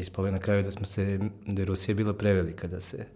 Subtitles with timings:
[0.00, 3.06] ispalo je na kraju da smo se, da je Rusija bila prevelika da se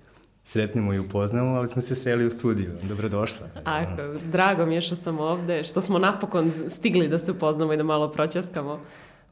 [0.45, 2.71] sretnemo i upoznamo, ali smo se sreli u studiju.
[2.83, 3.47] Dobrodošla.
[3.65, 7.77] Ako, drago mi je što sam ovde, što smo napokon stigli da se upoznamo i
[7.77, 8.81] da malo proćaskamo.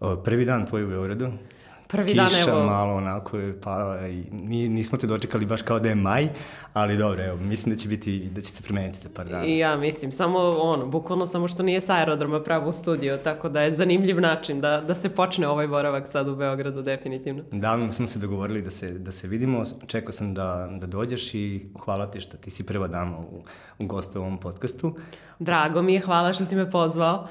[0.01, 1.33] O, prvi dan tvoj u Beogradu.
[1.93, 4.25] Prvi Kiša dan, evo, malo onako je pala i
[4.69, 6.29] nismo te dočekali baš kao da je maj,
[6.73, 9.45] ali dobro, evo, mislim da će biti, da će se promeniti za par dana.
[9.45, 13.49] i ja mislim, samo ono, bukvalno samo što nije sa aerodroma pravo u studio, tako
[13.49, 17.43] da je zanimljiv način da, da se počne ovaj boravak sad u Beogradu, definitivno.
[17.51, 21.67] Davno smo se dogovorili da se, da se vidimo, čekao sam da, da dođeš i
[21.85, 23.43] hvala ti što ti si prva dama u,
[23.79, 24.97] u gostu u ovom podcastu.
[25.39, 27.27] Drago mi je, hvala što si me pozvao.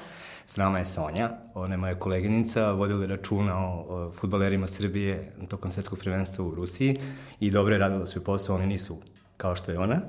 [0.46, 5.32] S nama je Sonja, ona je moja koleginica, vodila je računa o, o futbalerima Srbije
[5.48, 7.00] tokom svetskog prvenstva u Rusiji
[7.40, 8.96] i dobro je radila svoj posao, oni nisu
[9.36, 10.00] kao što je ona.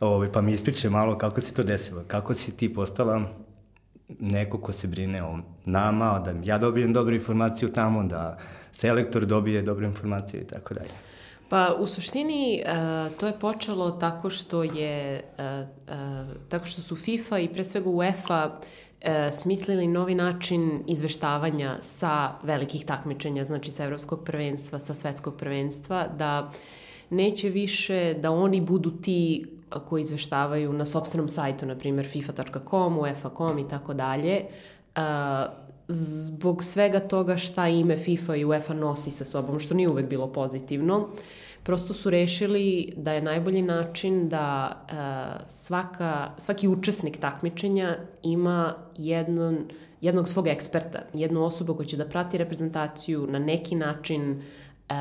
[0.00, 3.22] Ove, pa mi ispriče malo kako se to desilo, kako si ti postala
[4.08, 8.38] neko ko se brine o nama, da ja dobijem dobru informaciju tamo, da
[8.72, 10.90] selektor dobije dobru informaciju i tako dalje.
[11.48, 16.96] Pa u suštini uh, to je počelo tako što je uh, uh, tako što su
[16.96, 18.66] FIFA i pre svega UEFA uh,
[19.32, 26.52] smislili novi način izveštavanja sa velikih takmičenja, znači sa evropskog prvenstva, sa svetskog prvenstva, da
[27.10, 29.46] neće više da oni budu ti
[29.88, 34.40] koji izveštavaju na sobstvenom sajtu, na primjer fifa.com, uefa.com i tako dalje,
[35.88, 40.32] zbog svega toga šta ime FIFA i UEFA nosi sa sobom, što nije uvek bilo
[40.32, 41.08] pozitivno,
[41.64, 49.68] prosto su rešili da je najbolji način da uh, svaka, svaki učesnik takmičenja ima jedan,
[50.00, 54.96] jednog svog eksperta, jednu osobu koja će da prati reprezentaciju na neki način uh,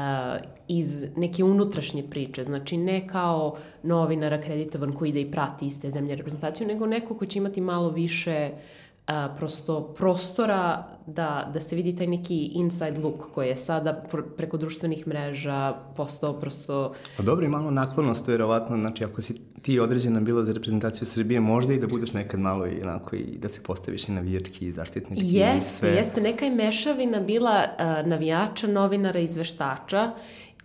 [0.67, 6.15] iz neke unutrašnje priče, znači ne kao novinar akreditovan koji ide i prati iste zemlje
[6.15, 8.59] reprezentaciju, nego neko ko će imati malo više uh,
[9.07, 14.03] a, prosto prostora da, da se vidi taj neki inside look koji je sada
[14.37, 16.93] preko društvenih mreža postao prosto...
[17.17, 21.39] Pa dobro i malo naklonost, verovatno, znači ako si ti određena bila za reprezentaciju Srbije,
[21.39, 24.71] možda i da budeš nekad malo i onako i da se postaviš i navijački i
[24.71, 25.89] zaštitnički jeste, i sve.
[25.89, 30.11] Jeste, neka je mešavina bila uh, navijača, novinara, izveštača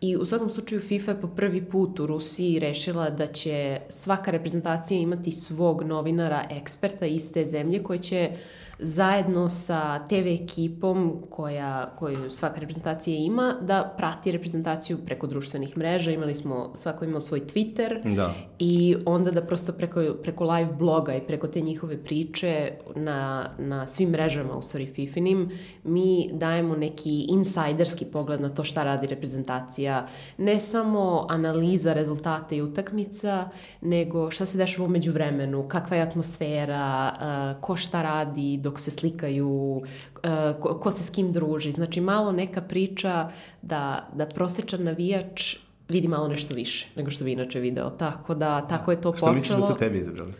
[0.00, 4.30] I u svakom slučaju FIFA je po prvi put u Rusiji rešila da će svaka
[4.30, 8.30] reprezentacija imati svog novinara, eksperta iz te zemlje koji će
[8.78, 16.10] zajedno sa TV ekipom koja, koju svaka reprezentacija ima, da prati reprezentaciju preko društvenih mreža.
[16.10, 18.34] Imali smo, svako imao svoj Twitter Da.
[18.58, 23.86] i onda da prosto preko, preko live bloga i preko te njihove priče na, na
[23.86, 25.50] svim mrežama, u stvari Fifinim,
[25.84, 30.06] mi dajemo neki insajderski pogled na to šta radi reprezentacija.
[30.38, 33.48] Ne samo analiza rezultata i utakmica,
[33.80, 37.12] nego šta se dešava umeđu vremenu, kakva je atmosfera,
[37.60, 41.72] ko šta radi, dok se slikaju, uh, ko, ko se s kim druži.
[41.72, 43.30] Znači malo neka priča
[43.62, 45.56] da, da prosečan navijač
[45.88, 47.90] vidi malo nešto više nego što bi inače video.
[47.90, 49.34] Tako da, tako je to Šta počelo.
[49.34, 50.32] misliš da su tebi izabrali?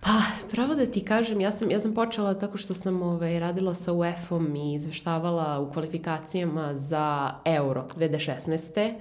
[0.00, 0.10] Pa,
[0.50, 3.92] pravo da ti kažem, ja sam, ja sam počela tako što sam ovaj, radila sa
[3.92, 8.94] UEFA-om i izveštavala u kvalifikacijama za Euro 2016.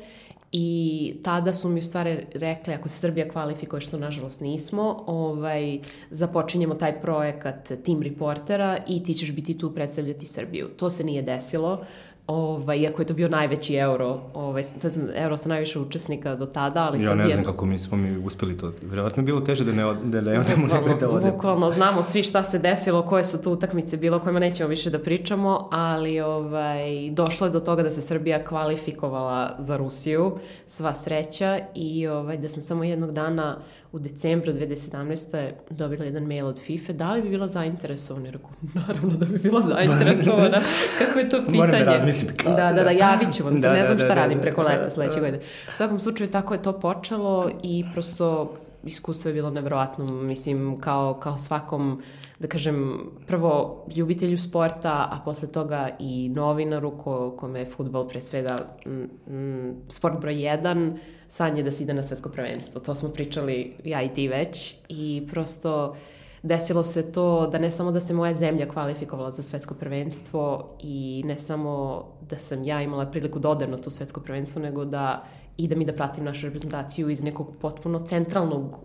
[0.51, 5.79] I tada su mi u stvari rekli, ako se Srbija kvalifikuje, što nažalost nismo, ovaj,
[6.09, 10.67] započinjemo taj projekat Team Reportera i ti ćeš biti tu predstavljati Srbiju.
[10.77, 11.85] To se nije desilo,
[12.27, 16.45] ovaj, iako je to bio najveći euro, ovaj, to je euro sa najviše učesnika do
[16.45, 18.71] tada, ali Ja ne znam kako mi smo mi uspeli to.
[18.81, 21.31] Verovatno je bilo teže da ne, od, da ne odemo nego da odemo.
[21.31, 24.89] bukvalno, znamo svi šta se desilo, koje su tu utakmice bilo, o kojima nećemo više
[24.89, 30.93] da pričamo, ali ovaj, došlo je do toga da se Srbija kvalifikovala za Rusiju, sva
[30.93, 33.57] sreća i ovaj, da sam samo jednog dana
[33.91, 35.51] u decembru 2017.
[35.69, 38.29] dobila jedan mail od FIFA, da li bi bila zainteresovana?
[38.29, 38.49] Rekao,
[38.87, 40.61] naravno da bi bila zainteresovana.
[40.99, 41.57] Kako je to pitanje?
[41.67, 42.33] Moram da razmislim.
[42.45, 44.37] Da, da, da, javit ću vam se, Da, ne da, znam da, šta da, radim
[44.37, 44.89] da, preko da, leta da.
[44.89, 45.39] sledeće godine.
[45.73, 51.13] U svakom slučaju tako je to počelo i prosto iskustvo je bilo nevrovatno, mislim, kao,
[51.13, 52.01] kao svakom,
[52.39, 58.21] da kažem, prvo ljubitelju sporta, a posle toga i novinaru ko, kome je futbol pre
[58.21, 60.97] svega mm, mm, sport broj jedan,
[61.31, 62.81] sanje da se ide na svetsko prvenstvo.
[62.81, 65.95] To smo pričali ja i ti već i prosto
[66.43, 71.23] desilo se to da ne samo da se moja zemlja kvalifikovala za svetsko prvenstvo i
[71.25, 75.23] ne samo da sam ja imala priliku da odem na to svetsko prvenstvo, nego da
[75.57, 78.75] idem i da pratim našu reprezentaciju iz nekog potpuno centralnog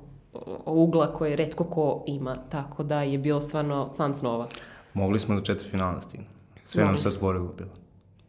[0.67, 4.49] ugla koje redko ko ima, tako da je bilo stvarno san snova.
[4.95, 6.31] Mogli smo do četvrtfinala stignemo.
[6.65, 7.17] Sve nam Mogli se smo.
[7.17, 7.86] otvorilo bilo.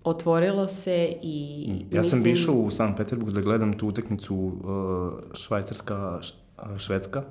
[0.08, 1.68] Otvorilo se i...
[1.92, 4.54] Ja sam mislim- išao u San Peterburg da gledam tu utakmicu uh,
[5.34, 6.20] Švajcarska,
[6.78, 7.24] Švedska.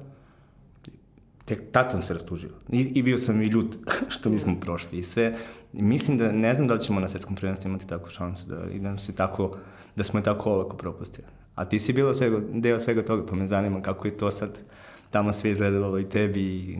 [1.44, 2.50] tek tad sam se rastužio.
[2.68, 3.76] I, I bio sam i ljut
[4.14, 5.34] što nismo prošli i sve.
[5.72, 8.70] I mislim da, ne znam da li ćemo na svetskom prvenstvu imati takvu šansu da,
[8.72, 9.56] i da, se tako,
[9.96, 11.26] da smo je tako olako propustili.
[11.54, 14.58] A ti si bila svega, deo svega toga, pa me zanima kako je to sad
[15.10, 16.78] tamo sve izgledalo i tebi i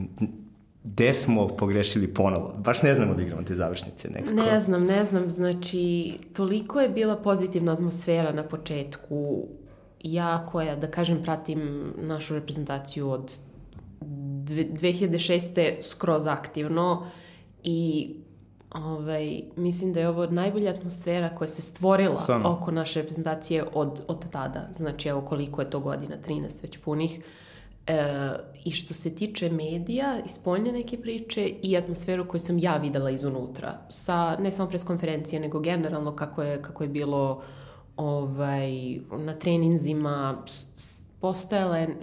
[0.87, 2.55] gde smo pogrešili ponovo?
[2.59, 4.35] Baš ne znamo da igramo te završnice nekako.
[4.35, 5.29] Ne znam, ne znam.
[5.29, 9.45] Znači, toliko je bila pozitivna atmosfera na početku.
[10.01, 13.39] Ja koja, da kažem, pratim našu reprezentaciju od
[14.01, 15.83] 2006.
[15.83, 17.07] skroz aktivno
[17.63, 18.11] i
[18.71, 22.49] ovaj, mislim da je ovo najbolja atmosfera koja se stvorila Samo.
[22.49, 24.69] oko naše reprezentacije od, od tada.
[24.77, 27.21] Znači, evo koliko je to godina, 13 već punih.
[27.87, 28.33] E,
[28.65, 33.79] I što se tiče medija, ispolnja neke priče i atmosferu koju sam ja videla izunutra.
[33.89, 37.43] Sa, ne samo pres konferencije, nego generalno kako je, kako je bilo
[37.97, 40.45] ovaj, na treninzima.
[41.21, 41.97] Postojalo je,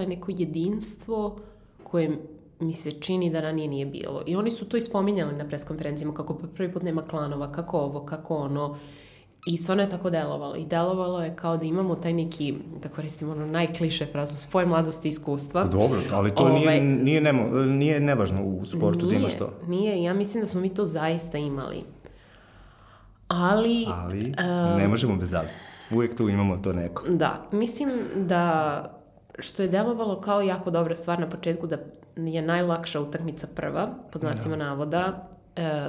[0.00, 1.38] je neko jedinstvo
[1.82, 2.18] koje
[2.60, 4.22] mi se čini da ranije nije bilo.
[4.26, 8.36] I oni su to ispominjali na preskonferencijama, kako prvi put nema klanova, kako ovo, kako
[8.36, 8.76] ono.
[9.46, 10.56] I stvarno je tako delovalo.
[10.56, 15.08] I delovalo je kao da imamo taj neki, da koristimo ono najkliše frazu, spoj mladosti
[15.08, 15.64] i iskustva.
[15.64, 19.38] Dobro, ali to Ove, nije, ovaj, nije, nemo, nije nevažno u sportu nije, da imaš
[19.38, 19.52] to.
[19.66, 21.84] Nije, ja mislim da smo mi to zaista imali.
[23.28, 23.86] Ali...
[23.88, 25.48] Ali, um, ne možemo bez ali.
[25.90, 27.08] Uvijek tu imamo to neko.
[27.08, 28.84] Da, mislim da
[29.38, 31.78] što je delovalo kao jako dobra stvar na početku da
[32.16, 34.64] je najlakša utakmica prva, pod znacima da.
[34.64, 35.28] navoda,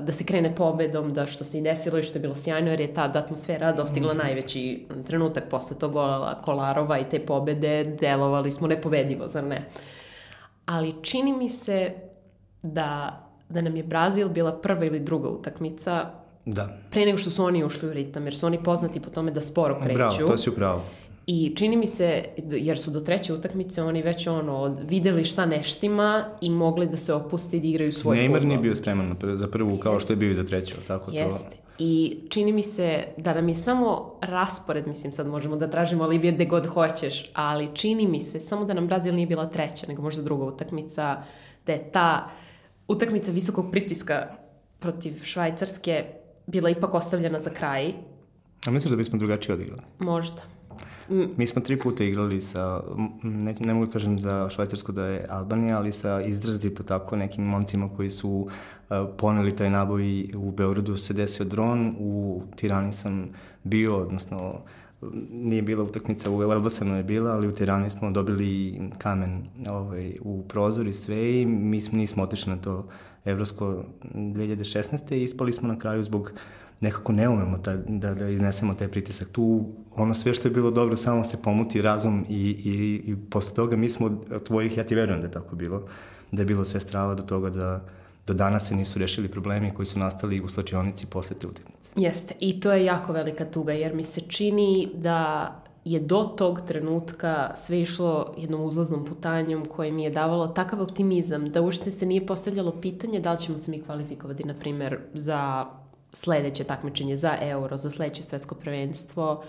[0.01, 2.81] da se krene pobedom, da što se i desilo i što je bilo sjajno, jer
[2.81, 4.17] je ta atmosfera dostigla mm.
[4.17, 9.69] najveći trenutak posle tog gola Kolarova i te pobede, delovali smo nepobedivo, zar ne?
[10.65, 11.93] Ali čini mi se
[12.61, 13.19] da,
[13.49, 16.09] da nam je Brazil bila prva ili druga utakmica
[16.45, 16.69] Da.
[16.91, 19.41] Pre nego što su oni ušli u ritam, jer su oni poznati po tome da
[19.41, 19.97] sporo kreću.
[19.97, 20.83] Bravo, to si upravo.
[21.31, 26.25] I čini mi se, jer su do treće utakmice oni već ono, videli šta neštima
[26.41, 28.47] i mogli da se opuste i da igraju svoj Neymar futbol.
[28.47, 30.03] nije bio spreman za prvu kao Jest.
[30.03, 31.49] što je bio i za treću, tako Jeste.
[31.49, 31.55] to.
[31.79, 36.33] I čini mi se da nam je samo raspored, mislim sad možemo da tražimo Libije
[36.33, 40.01] gde god hoćeš, ali čini mi se samo da nam Brazil nije bila treća, nego
[40.01, 41.23] možda druga utakmica,
[41.65, 42.29] da je ta
[42.87, 44.27] utakmica visokog pritiska
[44.79, 46.05] protiv Švajcarske
[46.47, 47.93] bila ipak ostavljena za kraj.
[48.65, 49.81] A misliš da bismo drugačije odigrali?
[49.99, 50.58] Možda.
[51.09, 52.81] Mi smo tri puta igrali sa,
[53.23, 57.43] ne, ne mogu da kažem za Švajcarsku da je Albanija, ali sa izrazito tako nekim
[57.43, 58.49] momcima koji su uh,
[59.17, 63.29] poneli taj naboj u Beogradu se desio dron, u Tirani sam
[63.63, 64.61] bio, odnosno
[65.31, 70.43] nije bila utakmica, u Elbasanu je bila, ali u Tirani smo dobili kamen ovaj, u
[70.47, 72.87] prozor i sve i mi smo, nismo otišli na to
[73.25, 73.83] Evropsko
[74.13, 75.15] 2016.
[75.15, 76.31] i ispali smo na kraju zbog
[76.81, 79.27] nekako ne umemo ta, da, da iznesemo taj pritisak.
[79.31, 79.65] Tu
[79.95, 83.75] ono sve što je bilo dobro samo se pomuti razum i, i, i posle toga
[83.75, 85.83] mi smo od tvojih, ja ti verujem da je tako bilo,
[86.31, 87.85] da je bilo sve strava do toga da
[88.29, 91.89] do danas se nisu rešili problemi koji su nastali u slačionici posle te utakmice.
[91.95, 95.51] Jeste, i to je jako velika tuga, jer mi se čini da
[95.85, 101.49] je do tog trenutka sve išlo jednom uzlaznom putanjom koje mi je davalo takav optimizam
[101.49, 105.65] da ušte se nije postavljalo pitanje da li ćemo se mi kvalifikovati, na primer, za
[106.13, 109.43] sledeće takmičenje za euro, za sledeće svetsko prvenstvo.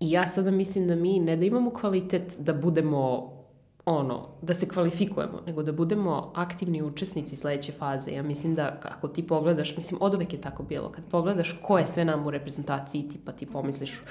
[0.00, 3.32] I ja sada mislim da mi ne da imamo kvalitet da budemo
[3.84, 8.10] ono, da se kvalifikujemo, nego da budemo aktivni učesnici sledeće faze.
[8.10, 11.78] Ja mislim da ako ti pogledaš, mislim, od uvek je tako bilo, kad pogledaš ko
[11.78, 14.02] je sve nam u reprezentaciji, tipa ti pomisliš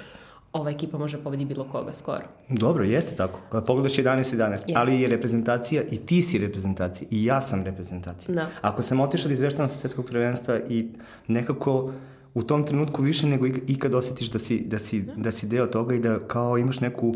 [0.56, 2.24] ova ekipa može pobedi bilo koga skoro.
[2.50, 3.40] Dobro, jeste tako.
[3.52, 4.74] Kad pogledaš 11-11, jeste.
[4.76, 8.36] ali je reprezentacija i ti si reprezentacija i ja sam reprezentacija.
[8.36, 8.48] Da.
[8.62, 10.88] Ako sam otišao da izveštavam sa svetskog prvenstva i
[11.28, 11.92] nekako
[12.34, 15.14] u tom trenutku više nego ikad osjetiš da si, da si, da.
[15.16, 17.16] da si deo toga i da kao imaš neku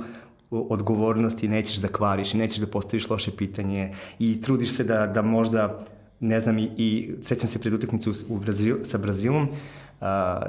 [0.52, 5.08] odgovornost i nećeš da kvariš i nećeš da postaviš loše pitanje i trudiš se da,
[5.08, 5.78] da možda
[6.20, 9.48] ne znam i, i sećam se pred utakmicu u Brazil, sa Brazilom
[10.02, 10.42] a,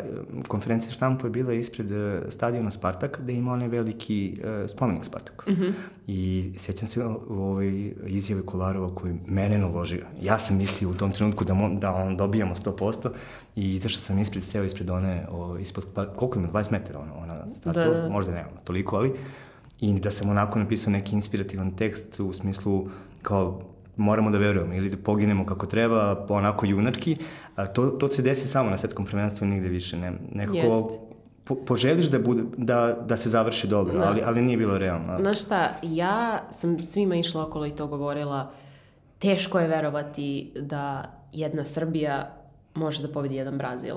[0.49, 5.51] konferencija štampa je bila ispred uh, stadiona Spartak, gde ima onaj veliki uh, spomenik Spartaku.
[5.51, 5.73] Mm -hmm.
[6.07, 10.07] I sjećam se u ovoj izjave Kolarova koji mene naložio.
[10.23, 13.09] Ja sam mislio u tom trenutku da, da on dobijamo 100%
[13.57, 17.15] i izašao sam ispred, seo ispred one, o, ispod, pa, koliko ima, 20 metara ona,
[17.15, 18.09] ona statua, da, da.
[18.09, 19.13] možda nema toliko, ali
[19.81, 22.89] i da sam onako napisao neki inspirativan tekst u smislu
[23.23, 23.61] kao
[23.97, 27.17] moramo da verujemo ili da poginemo kako treba, onako junački,
[27.61, 29.97] a to, to se desi samo na svetskom prvenstvu nigde više.
[29.97, 30.93] Ne, nekako
[31.45, 34.09] po, poželiš da, bude, da, da se završi dobro, da.
[34.09, 35.19] ali, ali nije bilo realno.
[35.21, 38.51] Znaš šta, ja sam svima išla okolo i to govorila,
[39.19, 42.37] teško je verovati da jedna Srbija
[42.75, 43.97] može da pobedi jedan Brazil.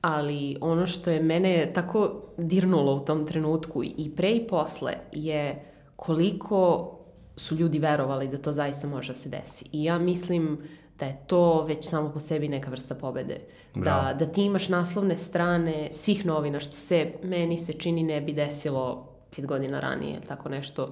[0.00, 5.64] Ali ono što je mene tako dirnulo u tom trenutku i pre i posle je
[5.96, 6.90] koliko
[7.36, 9.64] su ljudi verovali da to zaista može da se desi.
[9.72, 10.58] I ja mislim
[11.02, 13.38] da je to već samo po sebi neka vrsta pobede.
[13.74, 18.32] Da, da ti imaš naslovne strane svih novina, što se meni se čini ne bi
[18.32, 20.88] desilo pet godina ranije, tako nešto,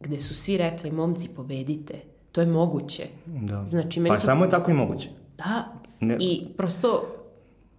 [0.00, 1.94] gde su svi rekli, momci, pobedite.
[2.32, 3.06] To je moguće.
[3.26, 3.64] Da.
[3.66, 4.26] Znači, meni pa su...
[4.26, 5.08] samo je tako i moguće.
[5.38, 7.04] Da, Ne- i prosto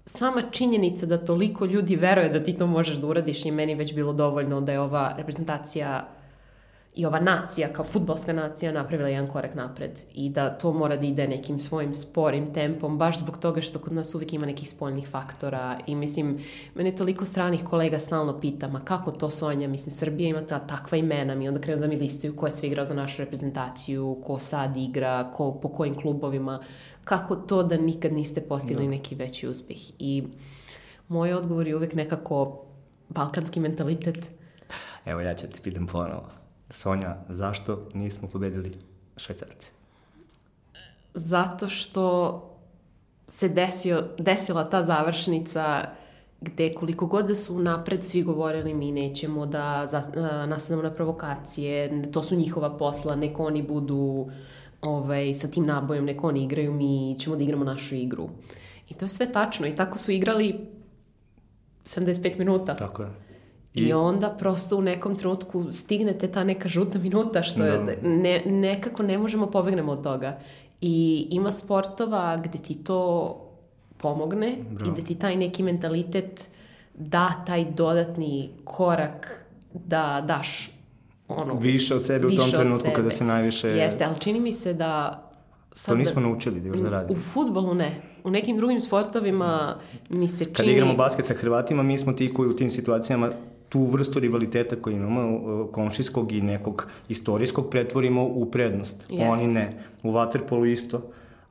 [0.06, 3.96] sama činjenica da toliko ljudi veruje da ti to možeš da uradiš je meni već
[3.96, 6.08] bilo dovoljno da je ova reprezentacija
[6.96, 11.06] i ova nacija, kao futbalska nacija, napravila jedan korak napred i da to mora da
[11.06, 15.08] ide nekim svojim sporim tempom, baš zbog toga što kod nas uvijek ima nekih spoljnih
[15.10, 16.40] faktora i mislim,
[16.76, 20.98] mene toliko stranih kolega stalno pita, ma kako to Sonja, mislim, Srbija ima ta takva
[20.98, 24.40] imena, mi onda krenu da mi listaju ko je sve igrao za našu reprezentaciju, ko
[24.40, 26.60] sad igra, ko, po kojim klubovima,
[27.04, 29.78] kako to da nikad niste postigli neki veći uspeh.
[30.00, 30.24] I
[31.08, 32.66] moj odgovor je uvek nekako
[33.10, 34.30] balkanski mentalitet,
[35.06, 36.43] Evo ja ću ti pitam ponovo.
[36.74, 38.72] Sonja, zašto nismo pobedili
[39.18, 39.72] švajcarce?
[41.14, 42.50] zato što
[43.28, 45.86] se desio, desila ta završnica
[46.42, 50.04] gde koliko god da su napred svi govorili mi nećemo da za,
[50.48, 54.30] nastavimo na provokacije, to su njihova posla, neko oni budu
[54.82, 58.30] ovaj, sa tim nabojem, neko oni igraju, mi ćemo da igramo našu igru.
[58.90, 60.68] I to je sve tačno i tako su igrali
[61.84, 62.76] 75 minuta.
[62.76, 63.10] Tako je.
[63.76, 67.94] I, onda prosto u nekom trenutku stignete ta neka žuta minuta što je, Da.
[68.04, 70.40] ne, nekako ne možemo pobegnemo od toga.
[70.82, 73.40] I ima sportova gde ti to
[73.98, 74.92] pomogne Bravo.
[74.92, 76.48] i da ti taj neki mentalitet
[76.94, 80.72] da taj dodatni korak da daš
[81.28, 83.68] ono, Više od sebe u više tom od trenutku kada se najviše...
[83.70, 85.24] Jeste, ali čini mi se da
[85.74, 87.20] sad To nismo da- naučili da još da U radimo.
[87.22, 87.92] futbolu ne.
[88.24, 89.76] U nekim drugim sportovima
[90.10, 90.56] mi se čini...
[90.56, 93.30] Kad igramo basket sa Hrvatima, mi smo ti koji u tim situacijama
[93.74, 99.06] tu vrstu rivaliteta koju imamo, uh, komšijskog i nekog istorijskog, pretvorimo u prednost.
[99.10, 99.30] Jeste.
[99.30, 99.84] Oni ne.
[100.04, 101.02] U vaterpolu isto,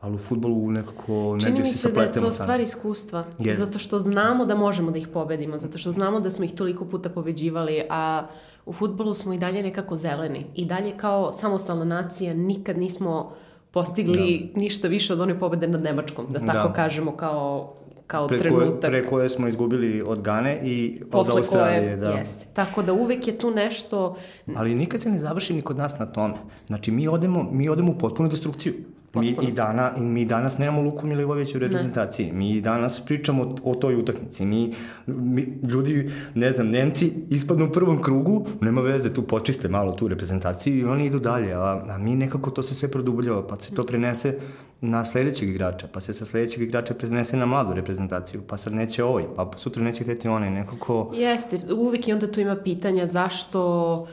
[0.00, 3.24] ali u futbolu nekako Čini negdje mi se se da je sapletemo to stvar iskustva.
[3.38, 3.60] Jest.
[3.60, 6.84] Zato što znamo da možemo da ih pobedimo, zato što znamo da smo ih toliko
[6.84, 8.26] puta pobeđivali, a
[8.66, 10.46] u futbolu smo i dalje nekako zeleni.
[10.54, 13.32] I dalje kao samostalna nacija nikad nismo
[13.70, 16.74] postigli ništa više od one pobede nad Nemačkom, da tako Da.
[16.74, 17.74] kažemo kao,
[18.06, 18.90] kao Pre koje, trenutak.
[18.90, 21.80] pre koje smo izgubili od Gane i od posle Australije.
[21.80, 22.10] koje, da.
[22.10, 22.44] jeste.
[22.52, 24.16] Tako da uvek je tu nešto
[24.56, 26.34] Ali nikad se ne završi ni kod nas na tome.
[26.66, 28.74] Znači, mi odemo, mi odemo u potpunu destrukciju.
[29.14, 32.32] Mi i, dana, i mi danas nemamo Luku Milivojevića u reprezentaciji.
[32.32, 34.44] Mi danas pričamo o, o toj utakmici.
[34.44, 34.72] Mi,
[35.06, 40.08] mi, ljudi, ne znam, Nemci ispadnu u prvom krugu, nema veze, tu počiste malo tu
[40.08, 41.52] reprezentaciju i oni idu dalje.
[41.54, 44.38] A, a mi nekako to se sve produbljava, pa se to prenese
[44.80, 49.04] na sledećeg igrača, pa se sa sledećeg igrača prenese na mladu reprezentaciju, pa sad neće
[49.04, 51.10] ovaj, pa sutra neće hteti onaj, nekako...
[51.14, 54.06] Jeste, uvek i onda tu ima pitanja zašto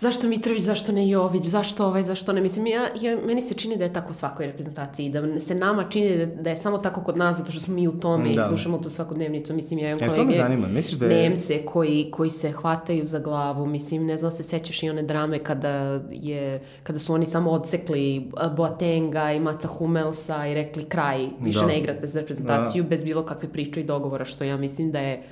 [0.00, 2.40] zašto Mitrović, zašto ne Jović, zašto ovaj, zašto ne.
[2.40, 5.84] Mislim, ja, ja, meni se čini da je tako u svakoj reprezentaciji, da se nama
[5.84, 8.42] čini da, da je samo tako kod nas, zato što smo mi u tome Da.
[8.42, 9.54] i slušamo tu svakodnevnicu.
[9.54, 10.68] Mislim, ja imam E, kolege zanima.
[10.68, 13.66] Misliš da je- Nemce koji, koji se hvataju za glavu.
[13.66, 15.68] Mislim, ne znam, se sećaš i one drame kada,
[16.12, 21.66] je, kada su oni samo odsekli Boatenga i Maca Humelsa i rekli kraj, više Da.
[21.66, 25.22] ne igrate za reprezentaciju bez bilo kakve priče i dogovora, što ja mislim da je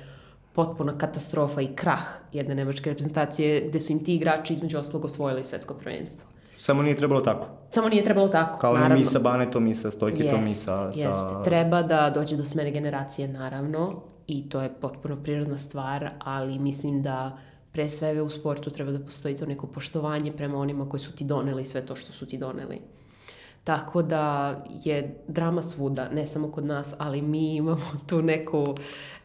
[0.53, 2.03] potpuna katastrofa i krah
[2.33, 6.29] jedne nemačke reprezentacije gde su im ti igrači između ostalog osvojili svetsko prvenstvo.
[6.57, 7.47] Samo nije trebalo tako.
[7.69, 8.95] Samo nije trebalo tako, Kao naravno.
[8.95, 10.93] ni mi sa Banetom i sa Stojkitom i Jest, sa...
[10.93, 10.99] sa...
[10.99, 16.59] Jeste, treba da dođe do smene generacije, naravno, i to je potpuno prirodna stvar, ali
[16.59, 17.37] mislim da
[17.71, 21.23] pre svega u sportu treba da postoji to neko poštovanje prema onima koji su ti
[21.23, 22.81] doneli sve to što su ti doneli.
[23.63, 28.75] Tako da je drama svuda, ne samo kod nas, ali mi imamo tu neku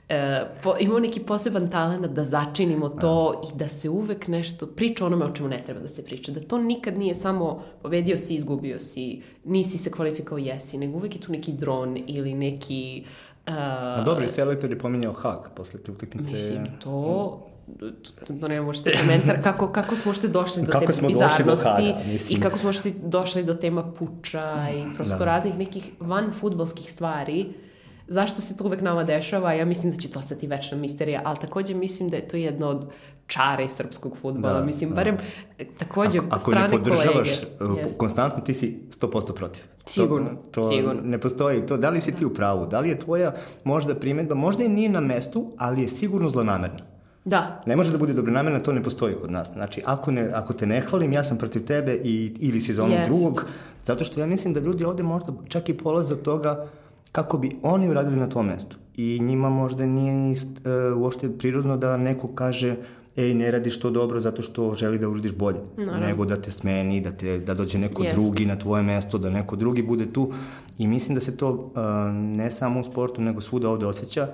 [0.08, 5.06] E, po, imamo neki poseban talent da začinimo to i da se uvek nešto priča
[5.06, 6.32] onome o čemu ne treba da se priča.
[6.32, 11.14] Da to nikad nije samo pobedio si, izgubio si, nisi se kvalifikao, jesi, nego uvek
[11.14, 13.04] je tu neki dron ili neki...
[13.46, 16.32] Uh, A dobro, selektor je pominjao Hag posle te utakmice.
[16.32, 17.46] Mislim, to
[18.40, 21.64] to nema možete komentar kako, kako smo uopšte došli do Kako te smo do bizarnosti
[21.64, 22.38] Haga, mislim.
[22.38, 25.25] i kako smo uopšte došli do tema puča i prosto Da.
[25.25, 27.52] raznih nekih van futbolskih stvari
[28.08, 31.38] zašto se to uvek nama dešava, ja mislim da će to ostati večna misterija, ali
[31.40, 32.87] takođe mislim da je to jedno od
[33.26, 34.54] čare srpskog futbola.
[34.61, 34.96] Da, mislim, da.
[34.96, 35.16] barem
[35.78, 37.87] takođe Ako, ako strane ne podržavaš kolege.
[37.87, 39.62] uh, konstantno, ti si 100% protiv.
[39.87, 41.00] Sigurno, to, to sigurno.
[41.04, 41.66] ne postoji.
[41.66, 42.66] To, da li si ti u pravu?
[42.66, 43.34] Da li je tvoja
[43.64, 46.94] možda primetba, možda i nije na mestu, ali je sigurno zlonamerna.
[47.25, 49.52] Da, Ne može da bude dobronamerna, to ne postoji kod nas.
[49.52, 52.84] Znači, ako, ne, ako te ne hvalim, ja sam protiv tebe i, ili si za
[52.84, 53.11] onog Jest.
[53.12, 53.44] drugog,
[53.84, 56.66] zato što ja mislim da ljudi ovde možda čak i polaze od toga
[57.14, 58.76] kako bi oni uradili na tom mestu.
[58.97, 62.76] I njima možda nije ist, uh, uopšte prirodno da neko kaže
[63.16, 66.06] ej, ne radiš to dobro zato što želi da uradiš bolje, Naravno.
[66.06, 68.16] nego da te smeni, da, te, da dođe neko Jeste.
[68.16, 70.33] drugi na tvoje mesto, da neko drugi bude tu.
[70.78, 71.73] I mislim da se to uh,
[72.14, 74.28] ne samo u sportu, nego svuda ovde osjeća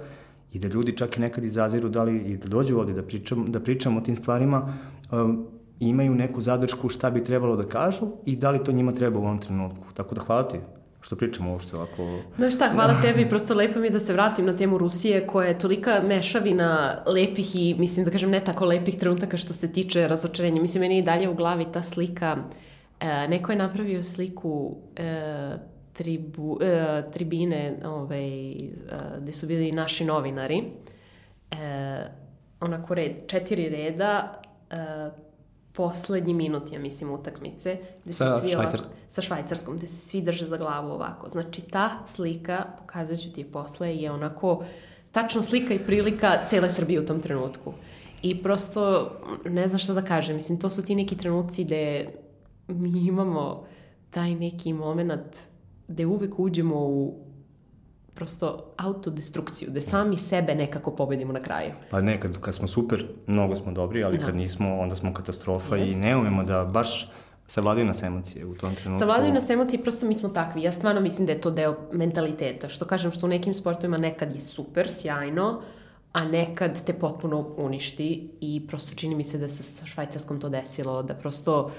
[0.53, 3.53] i da ljudi čak i nekad izaziru da li i da dođu ovde da pričam,
[3.53, 4.79] da pričamo o tim stvarima,
[5.13, 5.47] um,
[5.81, 9.23] imaju neku zadršku šta bi trebalo da kažu i da li to njima treba u
[9.23, 9.93] ovom trenutku.
[9.95, 10.59] Tako da hvala ti
[11.01, 12.19] što pričamo uopšte ovako.
[12.37, 15.49] Znaš šta, hvala tebi, prosto lepo mi je da se vratim na temu Rusije koja
[15.49, 20.09] je tolika mešavina lepih i, mislim da kažem, ne tako lepih trenutaka što se tiče
[20.09, 20.61] razočarenja.
[20.61, 22.37] Mislim, meni je i dalje u glavi ta slika,
[23.01, 25.57] e, neko je napravio sliku e,
[25.93, 28.67] tribu, e, tribine ovaj, e,
[29.21, 30.65] gde su bili naši novinari,
[31.51, 31.57] e,
[32.61, 34.77] onako red, četiri reda, e,
[35.81, 38.93] poslednji minut, ja mislim, utakmice, gde se Sa svi ovako, Švajcarskom.
[39.09, 41.29] sa švajcarskom, gde se svi drže za glavu ovako.
[41.29, 44.65] Znači, ta slika, pokazat ću ti je posle, je onako
[45.13, 47.73] tačno slika i prilika cele Srbije u tom trenutku.
[48.23, 49.11] I prosto,
[49.45, 52.09] ne znam šta da kažem, mislim, to su ti neki trenuci gde
[52.69, 53.65] mi imamo
[54.11, 55.37] taj neki moment
[55.89, 57.15] gde uvek uđemo u
[58.21, 61.73] prosto autodestrukciju, gde sami sebe nekako pobedimo na kraju.
[61.91, 64.27] Pa ne, kad, kad smo super, mnogo smo dobri, ali Da.
[64.27, 66.01] kad nismo, onda smo katastrofa i Jest.
[66.01, 67.11] ne umemo da baš
[67.47, 68.99] savladaju nas emocije u tom trenutku.
[69.01, 70.63] Savladaju nas emocije, prosto mi smo takvi.
[70.63, 72.69] Ja stvarno mislim da je to deo mentaliteta.
[72.69, 75.63] Što kažem, što u nekim sportovima nekad je super, sjajno,
[76.13, 80.49] a nekad te potpuno uništi i prosto čini mi se da se sa Švajcarskom to
[80.49, 81.71] desilo, da prosto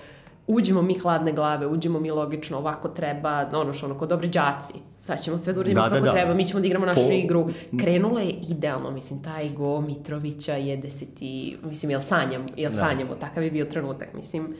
[0.47, 4.73] uđemo mi hladne glave, uđemo mi logično, ovako treba, ono što ono, ko dobri đaci,
[4.99, 6.11] sad ćemo sve da uradimo Da, da, kako da.
[6.11, 7.49] treba, mi ćemo da igramo našu Po- igru.
[7.79, 12.77] Krenulo je idealno, mislim, taj go Mitrovića je deseti, mislim, jel sanjam, jel Da.
[12.77, 14.55] sanjamo, takav je bio trenutak, mislim,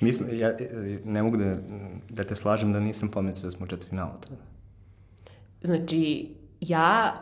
[0.00, 0.52] Mi smo, ja
[1.04, 1.54] ne mogu da,
[2.10, 4.40] da te slažem da nisam pomislio da smo u četvrtfinalu tada.
[5.62, 6.28] Znači,
[6.60, 7.12] ja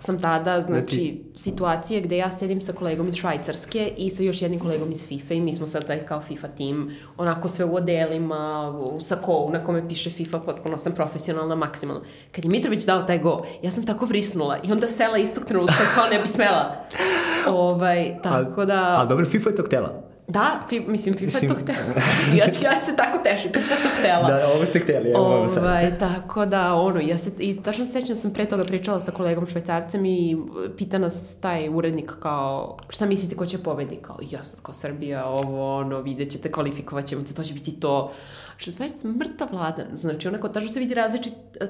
[0.00, 4.60] sam tada, znači, situacije gde ja sedim sa kolegom iz Švajcarske i sa još jednim
[4.60, 8.70] kolegom iz FIFA i mi smo sad taj kao FIFA tim, onako sve u odelima,
[8.70, 12.02] u sakovu na kome piše FIFA, potpuno sam profesionalna, maksimalno.
[12.32, 15.84] Kad je Mitrović dao taj go, ja sam tako vrisnula i onda sela istog trenutka
[15.94, 16.76] kao ne bi smela.
[17.48, 18.96] ovaj, tako da...
[19.00, 20.07] A dobro, FIFA je to htela.
[20.28, 22.02] Da, fi, mislim, FIFA je to Mislim- htela.
[22.38, 24.28] ja, ja se tako tešim, FIFA to htela.
[24.28, 25.64] Da, ovo ste hteli, evo ovo sad.
[25.64, 29.00] Ovaj, tako da, ono, ja se, i tačno se sećam da sam pre toga pričala
[29.00, 30.36] sa kolegom švajcarcem i
[30.76, 33.96] pita nas taj urednik kao, šta mislite ko će pobedi?
[33.96, 37.80] Kao, ja sad kao Srbija, ovo, ono, vidjet ćete, kvalifikovat ćemo te, to će biti
[37.80, 38.12] to.
[38.60, 41.68] Švajcarac mrtav vladan, znači onako, tačno se vidi različit, uh,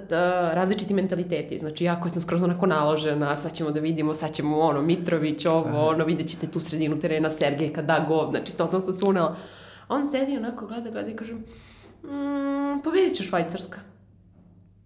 [0.53, 4.59] različiti mentaliteti, znači ja koja sam skroz onako naložena, sad ćemo da vidimo, sad ćemo
[4.59, 8.81] ono, Mitrović, ovo, ono, vidjet ćete tu sredinu terena, Sergej kad da gol, znači totalno
[8.81, 9.37] sam se unela.
[9.88, 13.81] A on sedi onako, gleda, gleda i kaže, mm, pobedit će Švajcarska.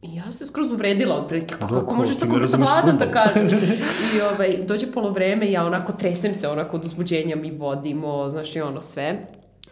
[0.02, 3.10] I ja se skroz uvredila otprilike, kako, Da, kako kao, možeš tako razumeš vladan da
[3.10, 3.68] kažeš.
[4.16, 8.60] I ovaj, dođe polovreme, ja onako tresem se onako od uzbuđenja, mi vodimo, znaš i
[8.60, 9.26] ono sve.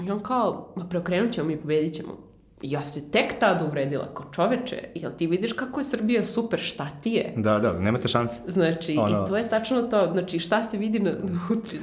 [0.07, 2.31] I on kao, ma preokrenut ćemo mi, pobedit ćemo.
[2.63, 6.59] I ja se tek tada uvredila, kao čoveče, jel ti vidiš kako je Srbija super,
[6.61, 7.33] šta ti je?
[7.37, 8.41] Da, da, nemate šanse.
[8.47, 11.11] Znači, Ono- i to je tačno to, znači šta se vidi na,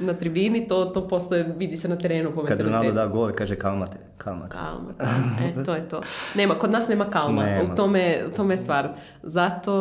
[0.00, 2.60] na tribini, to, to posle vidi se na terenu po Kad.
[2.60, 4.56] Ronaldo da gol, kaže kalmate, kalmate.
[4.56, 5.60] Kalma, kalma.
[5.60, 6.02] E, to je to.
[6.34, 7.42] Nema, kod nas nema kalma.
[7.44, 7.72] Nema.
[7.72, 8.88] U tome, u tome je stvar.
[9.22, 9.72] Zato,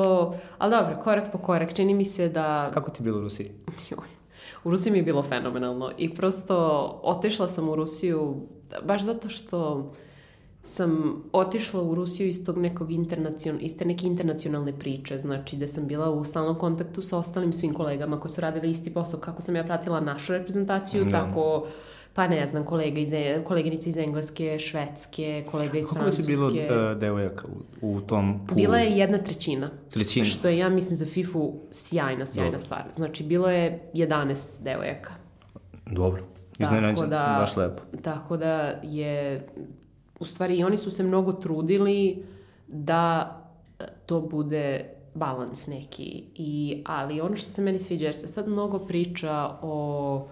[0.58, 1.74] ali dobro, korak po korak.
[1.74, 2.72] Čini mi se da...
[2.74, 3.52] Kako ti je bilo u Rusiji?
[3.90, 4.17] Joj.
[4.68, 5.92] U Rusiji mi je bilo fenomenalno.
[5.98, 6.56] I prosto
[7.04, 8.36] otišla sam u Rusiju
[8.86, 9.92] baš zato što
[10.64, 15.68] sam otišla u Rusiju iz tog nekog internacion, iz te neke internacionalne priče, znači da
[15.68, 19.42] sam bila u stalnom kontaktu sa ostalim svim kolegama koji su radili isti posao kako
[19.42, 21.12] sam ja pratila našu reprezentaciju, Da.
[21.12, 21.68] tako
[22.18, 23.10] pa ne znam, kolega iz,
[23.44, 26.32] koleginica iz Engleske, Švedske, kolega iz Koliko vas Francuske.
[26.32, 27.48] je bilo uh, devojaka
[27.82, 28.56] u, u tom pulu?
[28.56, 29.70] Bila je jedna trećina.
[29.90, 30.26] Trećina.
[30.26, 31.40] Što je, ja mislim, za FIFA
[31.72, 32.66] sjajna, sjajna Dobro.
[32.66, 32.84] stvar.
[32.94, 35.14] Znači, bilo je 11 devojaka.
[35.86, 36.24] Dobro.
[36.60, 37.84] Iznenađen da- baš lepo.
[38.02, 39.48] Tako da je,
[40.20, 42.26] u stvari, i oni su se mnogo trudili
[42.68, 43.36] da
[43.80, 46.24] e, to bude balans neki.
[46.36, 50.28] I, ali ono što se meni sviđa, jer se sad mnogo priča o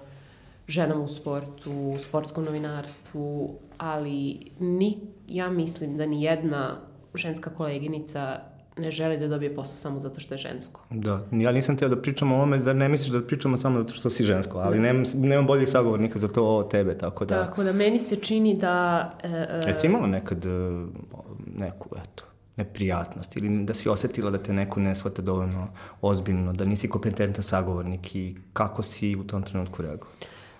[0.67, 4.97] ženama u sportu, sportskom novinarstvu, ali ni,
[5.27, 6.77] ja mislim da ni jedna
[7.13, 8.39] ženska koleginica
[8.77, 10.81] ne želi da dobije posao samo zato što je žensko.
[10.89, 13.93] Da, ja nisam teo da pričam o ovome, da ne misliš da pričamo samo zato
[13.93, 17.45] što si žensko, ali nemam, nemam boljih sagovornika za to od tebe, tako da...
[17.45, 19.11] Tako da meni se čini da...
[19.23, 20.49] E, e, Jesi imala nekad e,
[21.55, 22.23] neku, eto,
[22.55, 25.67] neprijatnost ili da si osetila da te neko ne shvata dovoljno
[26.01, 30.13] ozbiljno, da nisi kompetentan sagovornik i kako si u tom trenutku reagovao?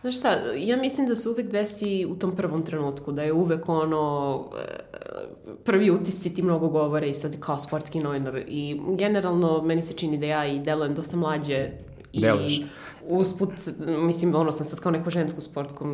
[0.05, 3.69] Znaš šta, ja mislim da se uvek desi u tom prvom trenutku, da je uvek
[3.69, 9.81] ono, e, prvi utisci ti mnogo govore i sad kao sportski novinar i generalno meni
[9.81, 11.69] se čini da ja i delujem dosta mlađe
[12.13, 12.57] Deluješ.
[12.57, 12.65] I
[13.07, 13.49] usput,
[13.87, 15.85] mislim, ono, sam sad kao neko žensko sportsko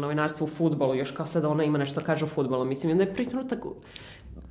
[0.00, 2.64] novinarstvo u futbolu, još kao sad ona ima nešto kaže o futbolu.
[2.64, 3.58] Mislim, i onda je prvi trenutak,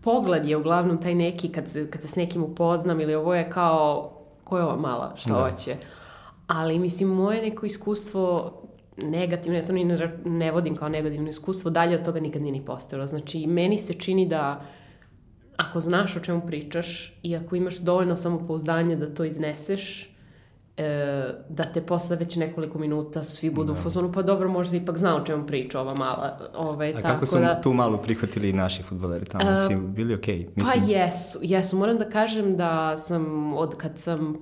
[0.01, 4.11] pogled je uglavnom taj neki, kad, kad se s nekim upoznam ili ovo je kao,
[4.43, 5.49] ko je ova mala, šta da.
[5.49, 5.77] hoće.
[6.47, 8.53] Ali, mislim, moje neko iskustvo
[8.97, 12.51] negativno, ja to ni ne, ne vodim kao negativno iskustvo, dalje od toga nikad nije
[12.51, 13.07] ni postojalo.
[13.07, 14.65] Znači, meni se čini da
[15.57, 20.14] ako znaš o čemu pričaš i ako imaš dovoljno samopouzdanja da to izneseš,
[20.77, 23.79] e, da te posle već nekoliko minuta svi budu da.
[23.79, 26.39] u fazonu, pa dobro, možda ipak zna o čemu priča ova mala.
[26.55, 29.51] Ovaj, A tako kako su da, tu malu prihvatili i naši futboleri tamo?
[29.51, 30.39] Uh, si bili okej?
[30.39, 30.85] Okay, mislim...
[30.85, 31.77] Pa jesu, jesu.
[31.77, 34.35] Moram da kažem da sam, od kad sam,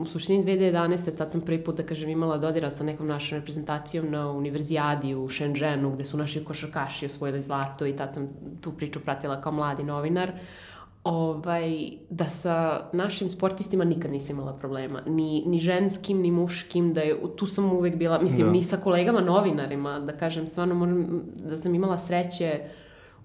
[0.00, 1.16] u suštini 2011.
[1.16, 5.28] tad sam prvi put, da kažem, imala dodira sa nekom našom reprezentacijom na univerzijadi u
[5.28, 8.28] Shenzhenu, gde su naši košarkaši osvojili zlato i tad sam
[8.60, 10.28] tu priču pratila kao mladi novinar.
[10.28, 10.69] Uh,
[11.04, 15.02] ovaj, da sa našim sportistima nikad nisam imala problema.
[15.06, 18.52] Ni, ni ženskim, ni muškim, da je, tu sam uvek bila, mislim, da.
[18.52, 22.60] ni sa kolegama novinarima, da kažem, stvarno moram, da sam imala sreće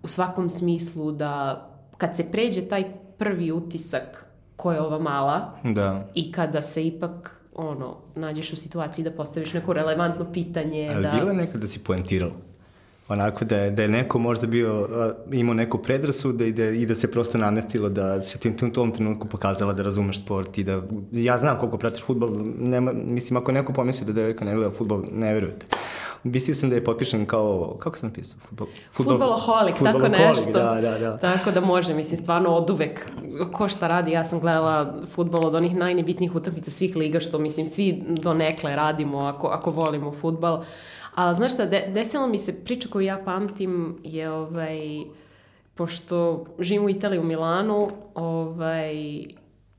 [0.03, 1.61] u svakom smislu da
[1.97, 2.83] kad se pređe taj
[3.17, 6.07] prvi utisak ko je ova mala da.
[6.13, 10.91] i kada se ipak ono, nađeš u situaciji da postaviš neko relevantno pitanje.
[10.93, 11.11] Ali da...
[11.11, 12.33] bilo je nekad da si poentirala?
[13.07, 14.89] Onako da je, da je neko možda bio,
[15.31, 18.91] imao neku predrasudu i da, i da se prosto namestilo da se tim, tim tom
[18.91, 23.51] trenutku pokazala da razumeš sport i da, ja znam koliko pratiš futbol, nema, mislim ako
[23.51, 25.65] neko pomisli da devojka ne gleda futbol, ne verujete.
[26.23, 28.39] Mislio sam da je potpišen kao, kako sam napisao?
[28.49, 30.51] Futbol, futbol, Futboloholik, tako nešto.
[30.51, 31.17] Da, da, da.
[31.17, 33.11] Tako da može, mislim, stvarno od uvek,
[33.51, 37.67] ko šta radi, ja sam gledala futbol od onih najnebitnijih utakmica svih liga, što mislim,
[37.67, 40.63] svi do nekle radimo ako, ako volimo futbol.
[41.15, 44.79] Ali znaš šta, de, desilo mi se, priča koju ja pamtim je ovaj,
[45.75, 48.93] pošto živim u Italiji u Milanu, ovaj,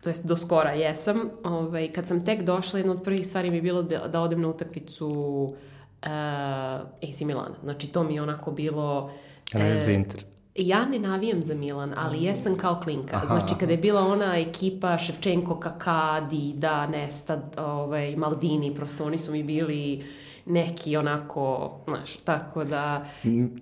[0.01, 3.57] to jest do skora jesam, ovaj, kad sam tek došla, jedna od prvih stvari mi
[3.57, 6.09] je bilo da, da odem na utakmicu uh,
[7.09, 7.55] AC Milana.
[7.63, 9.11] Znači, to mi je onako bilo...
[9.55, 10.25] Ja navijam za Inter.
[10.55, 13.17] Ja ne navijam za Milan, ali jesam kao klinka.
[13.17, 19.19] Aha, znači, kada je bila ona ekipa Ševčenko, Kaka, Dida, Nesta, ovaj, Maldini, prosto oni
[19.19, 20.05] su mi bili
[20.47, 23.07] neki onako, znaš, tako da...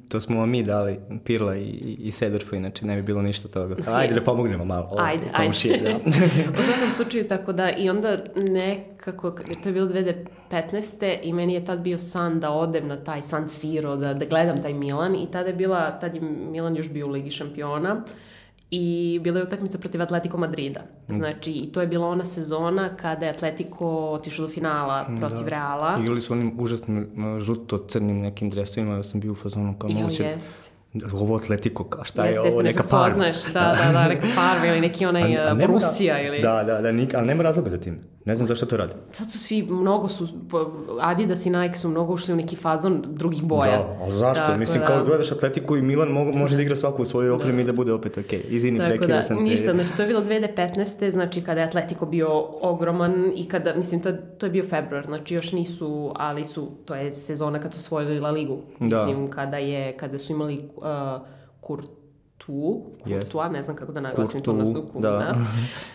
[0.09, 3.77] To smo vam mi dali, Pirla i, i Sedorfa, inače ne bi bilo ništa toga.
[3.93, 4.89] Ajde da pomognemo malo.
[4.91, 5.89] Ovo, ajde, komšije, ajde.
[5.89, 5.99] Da.
[6.61, 9.31] u svakom slučaju, tako da, i onda nekako,
[9.63, 11.19] to je bilo 2015.
[11.23, 14.63] i meni je tad bio san da odem na taj San Siro, da, da gledam
[14.63, 18.05] taj Milan i tada je bila, tad je Milan još bio u Ligi šampiona
[18.71, 20.81] i bila je utakmica protiv Atletico Madrida.
[21.09, 21.15] Mm.
[21.15, 25.17] Znači, i to je bila ona sezona kada je Atletico otišao do finala da.
[25.17, 25.51] protiv da.
[25.51, 25.99] Reala.
[26.01, 27.09] Igrali su onim užasnim
[27.41, 30.23] žuto-crnim nekim dresovima, ja sam bio u fazonu kao moguće...
[30.23, 30.75] Jo, jest
[31.13, 33.11] ovo Atletico, ka, šta jeste, je ovo, neka par.
[33.11, 36.41] Poznaš, da, da, da, neka par ili neki onaj a, a Borussia ili...
[36.41, 37.99] Da, da, da, nik, ali nema razloga za tim.
[38.25, 38.93] Ne znam zašto to radi.
[39.13, 40.29] Sad su svi, mnogo su,
[41.01, 43.79] Adidas i Nike su mnogo ušli u neki fazon drugih boja.
[43.79, 44.47] Da, ali zašto?
[44.47, 44.87] Tako Mislim, da...
[44.87, 47.61] kao gledaš Atletiku i Milan mo, može da igra svaku u svojoj opremi da.
[47.63, 48.39] i da bude opet okej.
[48.39, 48.49] Okay.
[48.49, 49.43] Izvini, prekida da, sam te.
[49.43, 51.11] Ništa, znači to je bilo 2015.
[51.11, 52.29] Znači kada je Atletico bio
[52.61, 56.95] ogroman i kada, mislim, to, to je bio februar, znači još nisu, ali su, to
[56.95, 58.59] je sezona kad su osvojili La Ligu.
[58.81, 59.07] Da.
[59.07, 60.85] Mislim, kada je, kada su imali uh,
[62.47, 65.11] Kurtu, Kurtua, ne znam kako da naglasim Kurtu, to na da.
[65.11, 65.35] da.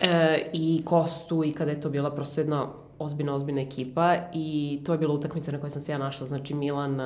[0.00, 2.66] E, i Kostu i kada je to bila prosto jedna
[2.98, 6.54] ozbiljna, ozbiljna ekipa i to je bila utakmica na kojoj sam se ja našla, znači
[6.54, 7.00] Milan,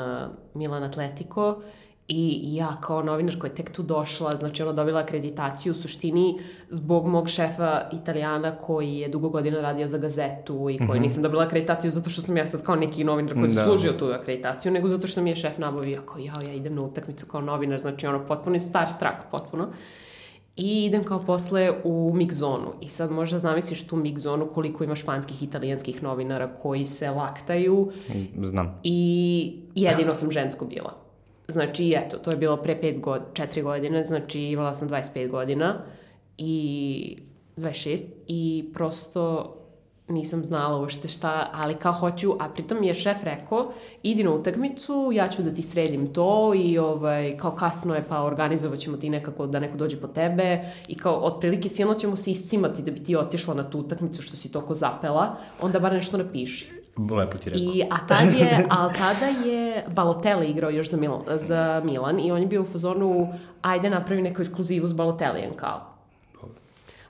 [0.54, 1.57] Milan Atletico
[2.09, 6.40] I ja kao novinar koja je tek tu došla, znači ona dobila akreditaciju u suštini
[6.71, 11.01] zbog mog šefa italijana koji je dugo godina radio za gazetu i koji mm -hmm.
[11.01, 13.64] nisam dobila akreditaciju zato što sam ja sad kao neki novinar koji da.
[13.64, 16.83] služio tu akreditaciju, nego zato što mi je šef nabavio kao ja, ja idem na
[16.83, 19.69] utakmicu kao novinar, znači ono potpuno star strak, potpuno.
[20.57, 22.73] I idem kao posle u mix zonu.
[22.81, 27.93] I sad možda zamisliš tu mix zonu koliko ima španskih italijanskih novinara koji se laktaju.
[28.43, 28.81] Znam.
[28.83, 31.04] I jedino sam žensko bila.
[31.48, 35.83] Znači, eto, to je bilo pre 5 god, 4 godine, znači imala sam 25 godina
[36.38, 37.16] i
[37.57, 39.54] 26 i prosto
[40.09, 44.30] nisam znala uopšte šta, ali kao hoću, a pritom mi je šef rekao, idi na
[44.30, 48.96] utakmicu, ja ću da ti sredim to i ovaj, kao kasno je, pa organizovat ćemo
[48.96, 52.90] ti nekako da neko dođe po tebe i kao otprilike silno ćemo se iscimati da
[52.90, 56.84] bi ti otišla na tu utakmicu što si toko zapela, onda bar nešto napiši.
[56.96, 57.74] Lepo ti rekao.
[57.74, 62.33] I, a tad je, ali tada je Balotelli igrao još za Milan, za Milan i
[62.33, 63.28] on je bio u fazonu
[63.62, 65.94] ajde napravi neku ekskluzivu s Balotelijem kao.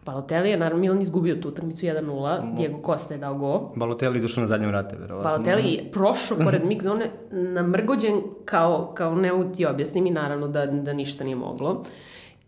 [0.07, 3.73] Balotelli je, naravno, Milan izgubio tu utakmicu 1-0, Diego Costa je dao go.
[3.77, 5.31] Balotelli izašao na zadnjem vrate, verovatno.
[5.31, 10.67] Balotelli je prošao pored mix zone, namrgođen kao, kao ne ti objasnim i naravno da,
[10.67, 11.85] da ništa nije moglo.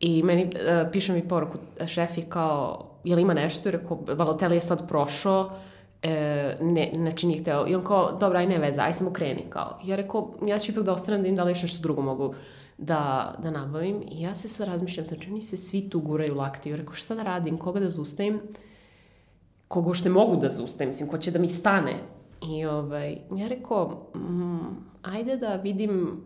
[0.01, 3.68] I meni, uh, piše mi poruku šefi kao, je li ima nešto?
[3.68, 5.51] I rekao, Balotelli je sad prošao,
[6.07, 7.66] e, ne, znači nije hteo.
[7.69, 9.79] I on kao, dobra, aj ne veze, aj samo kreni, kao.
[9.85, 12.35] Ja rekao, ja ću ipak da ostanem da im da li još nešto drugo mogu
[12.79, 14.03] da, da nabavim.
[14.11, 16.71] I ja se sad razmišljam, znači oni se svi tu guraju lakti.
[16.71, 18.40] Ja rekao, šta da radim, koga da zustavim?
[19.69, 21.95] Koga što mogu da zustavim, mislim, ko će da mi stane?
[22.42, 24.59] I ovaj, ja rekao, mm,
[25.03, 26.23] ajde da vidim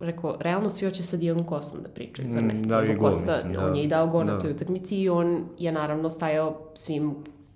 [0.00, 2.54] rekao, realno svi hoće sa Diogom Kostom da pričaju, zar ne?
[2.54, 3.66] Mm, da, i gol, Costa, mislim, da.
[3.66, 4.32] On je i dao gol Da.
[4.32, 7.14] na toj utakmici i on je naravno stajao svim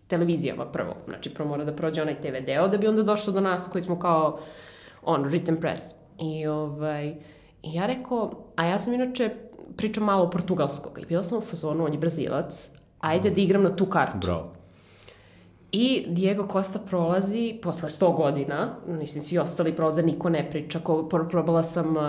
[0.08, 0.94] televizijama prvo.
[1.08, 3.82] Znači, prvo mora da prođe onaj TV deo da bi onda došao do nas koji
[3.82, 4.38] smo kao
[5.02, 5.82] on, written press.
[6.20, 7.08] I, ovaj,
[7.62, 9.30] i ja rekao, a ja sam inače
[9.76, 13.76] pričam malo portugalskog i bila sam u fazonu, on je brazilac, ajde da igram na
[13.76, 14.18] tu kartu.
[14.18, 14.52] Bravo.
[15.72, 21.08] I Diego Costa prolazi posle 100 godina, mislim svi ostali prolaze, niko ne priča, ko,
[21.08, 22.02] pro- probala sam uh,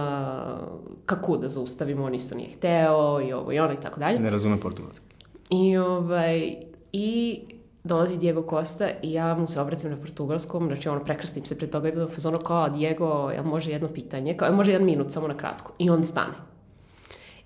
[1.06, 4.20] kako da zaustavim, on isto nije hteo i ovo i ono i tako dalje.
[4.20, 5.06] Ne razume portugalski.
[5.50, 6.56] I, ovaj,
[6.94, 7.40] I
[7.84, 11.70] dolazi Diego Costa i ja mu se obratim na portugalskom, znači ono, prekrstim se pred
[11.70, 14.38] toga i bilo u fazonu kao, Diego, jel može jedno pitanje?
[14.38, 15.72] Kao, "Jel može jedan minut, samo na kratko.
[15.78, 16.34] I on stane.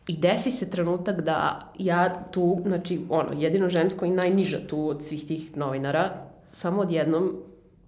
[0.08, 5.04] I desi se trenutak da ja tu, znači, ono, jedino žensko i najniža tu od
[5.04, 6.12] svih tih novinara,
[6.46, 7.38] samo odjednom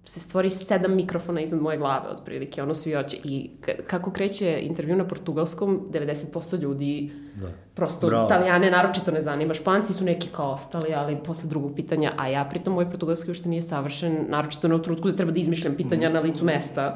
[0.06, 3.18] se stvori sedam mikrofona iznad moje glave, otprilike, ono svi hoće.
[3.24, 3.52] I
[3.88, 7.48] kako kreće intervju na portugalskom, 90% ljudi Da.
[7.74, 8.26] prosto Bravo.
[8.26, 9.54] Italijane naročito ne zanima.
[9.54, 13.50] Španci su neki kao ostali, ali posle drugog pitanja, a ja pritom moj portugalski uopšte
[13.50, 16.96] nije savršen, naročito u trutku da treba da izmišljam pitanja na licu mesta.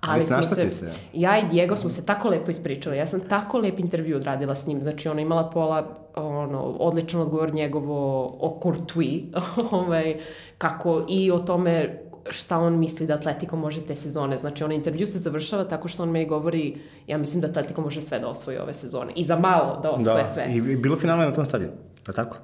[0.00, 0.92] Ali smo snašla si se.
[1.12, 2.96] Ja i Diego smo se tako lepo ispričali.
[2.96, 4.82] Ja sam tako lep intervju odradila s njim.
[4.82, 9.22] Znači, ona imala pola, ono, odličan odgovor njegovo o Courtois,
[9.70, 10.16] ovaj,
[10.58, 14.38] kako i o tome šta on misli da Atletico može te sezone.
[14.38, 18.02] Znači, onaj intervju se završava tako što on meni govori, ja mislim da Atletico može
[18.02, 19.12] sve da osvoji ove sezone.
[19.16, 20.46] I za malo da osvoje Da, sve.
[20.48, 21.74] i, i bilo finalno je na tom stadionu,
[22.08, 22.36] je tako?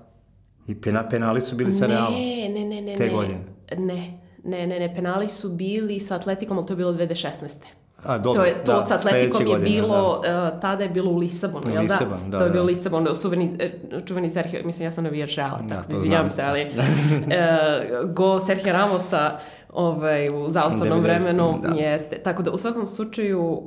[0.66, 2.14] I pena, penali su bili sa Realom.
[2.14, 2.96] Ne, ne, ne, ne.
[2.96, 3.12] Te ne.
[3.12, 3.40] godine.
[3.78, 7.56] Ne, ne, ne, ne, penali su bili sa Atletikom, ali to je bilo 2016.
[8.04, 11.10] A, dobro, to je, to da, sa Atletikom je godine, bilo, uh, tada je bilo
[11.10, 11.82] u Lisabonu, U jel da?
[11.82, 12.52] Lisabon, da, To je da.
[12.52, 13.70] bilo Lisabon, čuveni, eh,
[14.06, 18.40] čuveni Sergio, mislim, ja sam navijač Reala, Da, tako da izvinjavam se, ali uh, go
[18.40, 19.38] Sergio Ramosa
[19.72, 21.68] ovaj, u zaostavnom 90-im, vremenu da.
[21.68, 22.18] jeste.
[22.18, 23.62] Tako da, u svakom slučaju,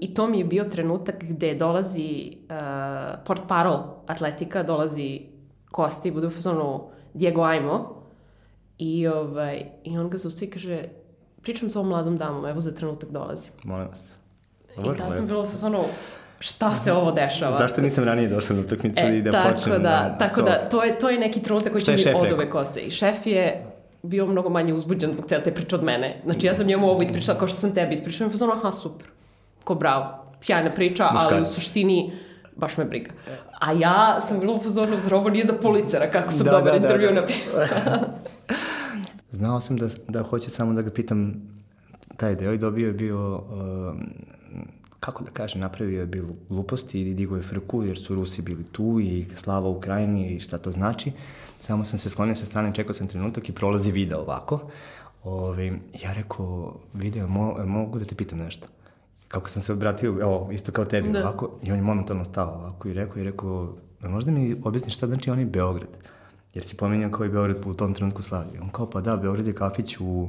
[0.00, 5.20] i to mi je bio trenutak gde dolazi uh, port parol Atletika, dolazi
[5.70, 6.80] Kosti, bude u fazonu
[7.14, 8.04] Diego Ajmo,
[8.78, 10.84] i, ovaj, i on ga zaustavi i kaže,
[11.42, 13.48] pričam sa ovom mladom damom, evo za trenutak dolazi.
[13.64, 14.14] Molim vas.
[14.78, 15.84] I tada sam bila u fazonu,
[16.38, 17.58] šta se ovo dešava?
[17.58, 20.68] Zašto nisam ranije došla na utakmicu E, i da tako počnem da, tako so- da,
[20.68, 22.86] to je, to je neki trenutak koji će mi od uvek ostaje.
[22.86, 23.66] I šef je
[24.04, 26.20] bio mnogo manje uzbuđen zbog cijela te priče od mene.
[26.24, 28.28] Znači, ja sam njemu ovo ispričala kao što sam tebi ispričala.
[28.28, 29.08] I fazonu, aha, super.
[29.64, 30.24] Ko bravo.
[30.40, 31.54] Sjajna priča, ali u Muškarac.
[31.54, 32.12] suštini
[32.56, 33.10] baš me briga.
[33.60, 36.64] A ja sam bila u fazonu, zar ovo nije za policera, kako sam Da, dobar
[36.64, 37.20] da, da, intervju da.
[37.20, 37.66] napisala.
[39.30, 41.34] Znao sam da, da hoću samo da ga pitam
[42.16, 44.08] taj deo i dobio je bio, um,
[45.00, 48.64] kako da kažem, napravio je bilo gluposti i digo je frku jer su Rusi bili
[48.64, 51.12] tu i slava Ukrajini i šta to znači.
[51.64, 54.60] Samo sam se sklonio sa strane, čekao sam trenutak i prolazi video ovako.
[55.24, 55.66] Ove,
[56.02, 58.68] ja rekao, video, mo, mogu da te pitam nešto?
[59.28, 61.20] Kako sam se obratio, evo, isto kao tebi, Da.
[61.20, 64.94] ovako, i on je momentalno stao ovako i rekao, i rekao, "E, možda mi objasniš
[64.94, 65.88] šta znači onaj Beograd?
[66.54, 68.58] Jer si pominjao kao i Beograd u tom trenutku slavi.
[68.62, 70.28] On kao, pa da, Beograd je kafić u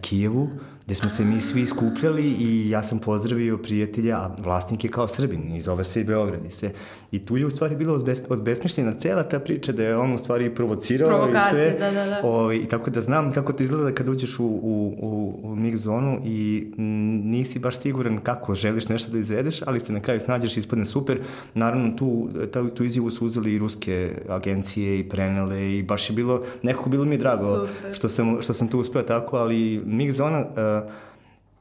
[0.00, 0.48] Kijevu,
[0.86, 5.08] gde smo se mi svi skupljali i ja sam pozdravio prijatelja, a vlasnik je kao
[5.08, 6.70] Srbin i zove se i Beograd i sve.
[7.12, 10.18] I tu je u stvari bila odbes, odbesmišljena cela ta priča da je on u
[10.18, 11.76] stvari provocirao i sve.
[11.78, 12.20] da, da, da.
[12.24, 15.76] Ovaj, I tako da znam kako to izgleda kad uđeš u, u, u, u mix
[15.76, 16.66] zonu i
[17.24, 20.84] nisi baš siguran kako želiš nešto da izvedeš, ali se na kraju snađeš i ispadne
[20.84, 21.20] super.
[21.54, 26.16] Naravno, tu, ta, tu izjavu su uzeli i ruske agencije i prenele i baš je
[26.16, 27.94] bilo, nekako bilo mi je drago Super.
[27.94, 30.92] što sam, što sam to uspeo tako, ali mix zona uh,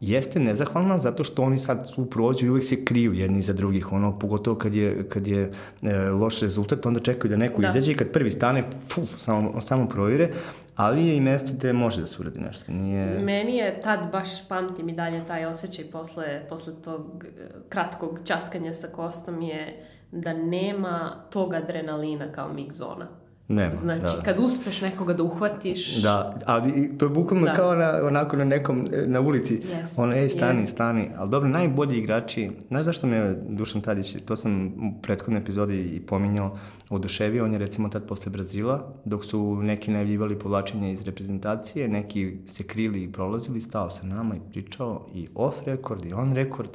[0.01, 3.91] jeste nezahvalna zato što oni sad tu prođu i uvek se kriju jedni za drugih,
[3.91, 7.67] ono, pogotovo kad je, kad je e, loš rezultat, onda čekaju da neko Da.
[7.67, 10.29] izađe i kad prvi stane, fuf, samo, samo provire,
[10.75, 13.19] ali je i mesto gde može da se uradi nešto, nije...
[13.19, 18.73] Meni je tad baš pamtim i dalje taj osjećaj posle, posle tog eh, kratkog časkanja
[18.73, 23.20] sa kostom je da nema tog adrenalina kao mix zona.
[23.51, 24.21] Nema, Znači, da.
[24.23, 27.53] kad uspeš nekoga da uhvatiš, Da, ali to je bukvalno Da.
[27.53, 29.53] kao na, onako na nekom, na ulici.
[29.53, 30.71] Jeste, ono, ej, stani, jeste.
[30.75, 31.09] stani.
[31.17, 35.99] Ali dobro, najbolji igrači, znaš zašto me Dušan Tadić, to sam u prethodnoj epizodi i
[35.99, 36.57] pominjao,
[36.89, 42.37] oduševio, on je recimo tad posle Brazila, dok su neki najavljivali povlačenje iz reprezentacije, neki
[42.47, 46.69] se krili i prolazili, stao sa nama i pričao i off rekord i on rekord.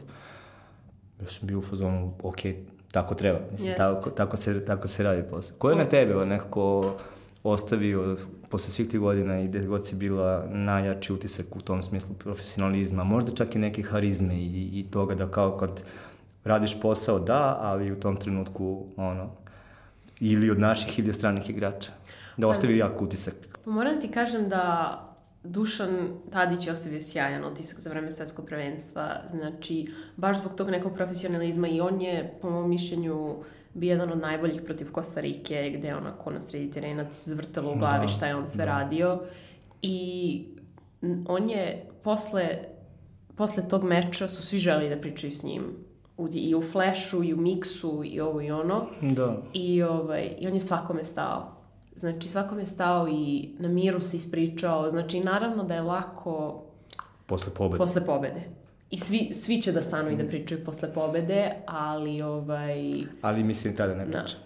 [1.20, 2.38] Ja sam bio u fazonu, ok,
[2.96, 3.38] tako treba.
[3.52, 3.78] Mislim, Jest.
[3.78, 5.56] tako, tako, se, tako se radi posao.
[5.58, 6.96] Ko je na tebe, nekako,
[7.44, 8.16] ostavio
[8.50, 13.04] posle svih tih godina i gde god si bila najjači utisak u tom smislu profesionalizma,
[13.04, 15.82] možda čak i neke harizme i, i toga da kao kad
[16.44, 19.30] radiš posao da, ali u tom trenutku ono,
[20.20, 21.92] ili od naših ili od stranih igrača.
[22.36, 23.58] Da ostavi jak utisak.
[23.64, 25.02] Pa moram da ti kažem da
[25.50, 29.22] Dušan Tadić je ostavio sjajan otisak za vreme svetskog prvenstva.
[29.28, 33.36] Znači, baš zbog tog nekog profesionalizma i on je, po mom mišljenju,
[33.74, 37.78] bio jedan od najboljih protiv Kostarike, gde onako na sredi terena ti se zvrtalo u
[37.78, 38.70] glavi da, šta je on sve da.
[38.70, 39.20] radio.
[39.82, 40.44] I
[41.28, 42.48] on je posle,
[43.36, 45.62] posle tog meča su svi želi da pričaju s njim.
[46.16, 48.86] U, I u flashu, i u miksu, i ovo i ono.
[49.02, 49.42] Da.
[49.52, 51.55] I, ovaj, I on je svakome stao.
[51.96, 54.90] Znači, svakome je stao i na miru se ispričao.
[54.90, 56.62] Znači, naravno da je lako...
[57.26, 57.78] Posle pobede.
[57.78, 58.42] Posle pobede.
[58.90, 63.04] I svi, svi će da stanu i da pričaju posle pobede, ali ovaj...
[63.22, 64.36] Ali mislim tada ne priča.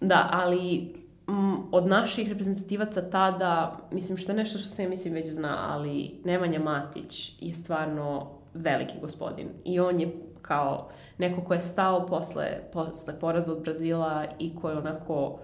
[0.00, 0.94] Da, da ali
[1.28, 5.66] m, od naših reprezentativaca tada, mislim što je nešto što se ja mislim već zna,
[5.70, 9.48] ali Nemanja Matić je stvarno veliki gospodin.
[9.64, 14.70] I on je kao neko ko je stao posle, posle poraza od Brazila i ko
[14.70, 15.38] je onako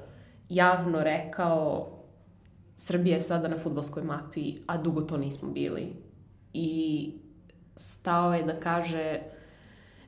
[0.48, 1.90] javno rekao
[2.76, 5.92] Srbija je sada na futbolskoj mapi, a dugo to nismo bili.
[6.52, 7.10] I
[7.76, 9.20] stao je da kaže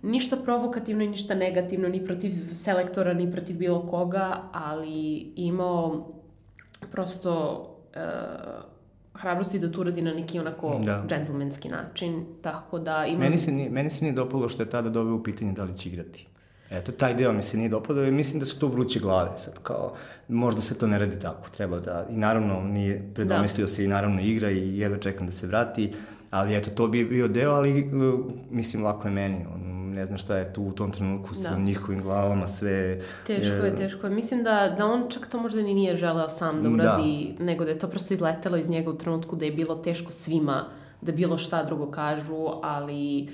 [0.02, 6.12] ništa provokativno i ništa negativno, ni protiv selektora, ni protiv bilo koga, ali imao
[6.90, 7.62] prosto
[7.96, 8.76] uh,
[9.14, 11.04] hrabrosti da to uradi na neki onako da.
[11.08, 13.18] džentlmenski način, tako da ima...
[13.18, 15.78] Meni se, nije, meni se nije dopalo što je tada doveo u pitanje da li
[15.78, 16.26] će igrati.
[16.70, 19.54] Eto, taj deo mi se nije dopadao i mislim da su to vruće glave sad,
[19.62, 19.94] kao,
[20.28, 23.68] možda se to ne radi tako, treba da, i naravno nije predomislio da.
[23.68, 25.92] se i naravno igra i jedva čekam da se vrati,
[26.30, 30.18] ali eto, to bi bio deo, ali uh, mislim, lako je meni, on, ne znam
[30.18, 31.58] šta je tu u tom trenutku sa da.
[31.58, 33.00] njihovim glavama, sve...
[33.26, 34.12] Teško je, teško je.
[34.12, 36.74] Mislim da, da on čak to možda ni nije želeo sam da, da.
[36.74, 37.44] uradi, da.
[37.44, 40.64] nego da je to prosto izletelo iz njega u trenutku da je bilo teško svima
[41.00, 43.28] da bilo šta drugo kažu, ali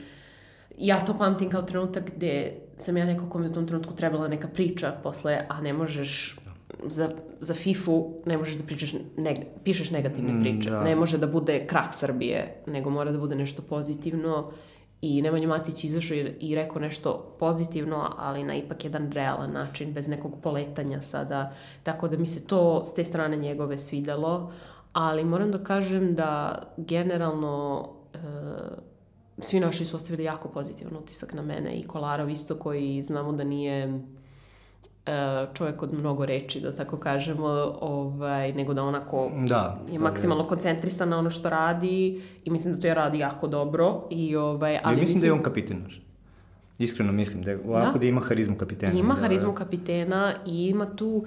[0.78, 4.48] ja to pamtim kao trenutak gde sam ja neko kome u tom trenutku trebala neka
[4.48, 6.36] priča posle, a ne možeš
[6.86, 7.90] za, za FIFA
[8.26, 10.70] ne možeš da pričaš, neg, pišeš negativne mm, priče.
[10.70, 10.82] Mm, da.
[10.84, 14.50] Ne može da bude krah Srbije, nego mora da bude nešto pozitivno.
[15.02, 19.92] I Nemanja Matić izašao i, i rekao nešto pozitivno, ali na ipak jedan realan način,
[19.92, 21.52] bez nekog poletanja sada.
[21.82, 24.52] Tako da mi se to s te strane njegove svidelo.
[24.92, 28.18] Ali moram da kažem da generalno e,
[29.38, 33.44] svi naši su ostavili jako pozitivan utisak na mene i Kolarov isto koji znamo da
[33.44, 34.00] nije
[35.06, 37.46] e, čovjek od mnogo reči, da tako kažemo,
[37.80, 42.74] ovaj, nego da onako da, je da, maksimalno koncentrisan na ono što radi i mislim
[42.74, 44.02] da to je radi jako dobro.
[44.10, 46.02] I, ovaj, ali ja, mislim, mislim da je on kapiten naš.
[46.78, 48.92] Iskreno mislim da je ovako da, da ima harizmu kapitena.
[48.92, 49.58] Ima da, harizmu da.
[49.58, 51.24] kapitena i ima tu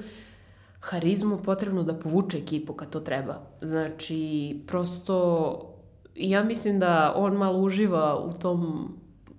[0.79, 3.41] harizmu potrebnu da povuče ekipu kad to treba.
[3.61, 5.74] Znači, prosto
[6.15, 8.89] ja mislim da on malo uživa u tom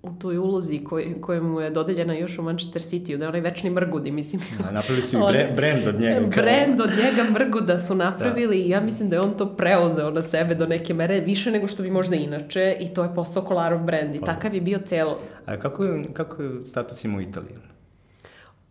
[0.02, 3.40] u toj ulozi koj, koja mu je dodeljena još u Manchester City, da je onaj
[3.40, 4.42] večni mrgudi, mislim.
[4.58, 6.26] Da, napravili su i bre, brend od njega.
[6.42, 8.64] Brend od njega mrguda su napravili da.
[8.64, 11.66] i ja mislim da je on to preuzeo na sebe do neke mere, više nego
[11.66, 14.26] što bi možda inače, i to je postao Kolarov brend i pa.
[14.26, 15.18] takav je bio celo.
[15.46, 17.56] A kako je, kako je status ima u Italiji?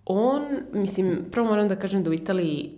[0.05, 0.41] On,
[0.73, 2.71] mislim, prvo moram da kažem da u Italiji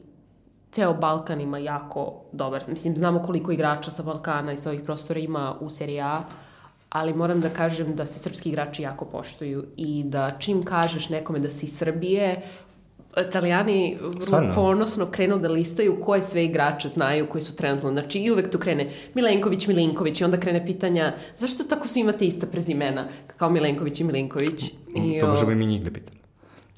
[0.77, 5.19] ceo Balkan ima jako dobar, mislim, znamo koliko igrača sa Balkana i sa ovih prostora
[5.19, 6.21] ima u Serie A,
[6.89, 11.39] ali moram da kažem da se srpski igrači jako poštuju i da čim kažeš nekome
[11.39, 12.41] da si Srbije,
[13.29, 17.89] Italijani vrlo ponosno krenu da listaju koje sve igrače znaju koji su trenutno.
[17.91, 22.25] Znači i uvek tu krene Milenković, Milinković i onda krene pitanja zašto tako svi imate
[22.25, 24.63] ista prezimena kao Milenković i Milinković.
[24.95, 26.16] I, to možemo i mi njih da pitamo.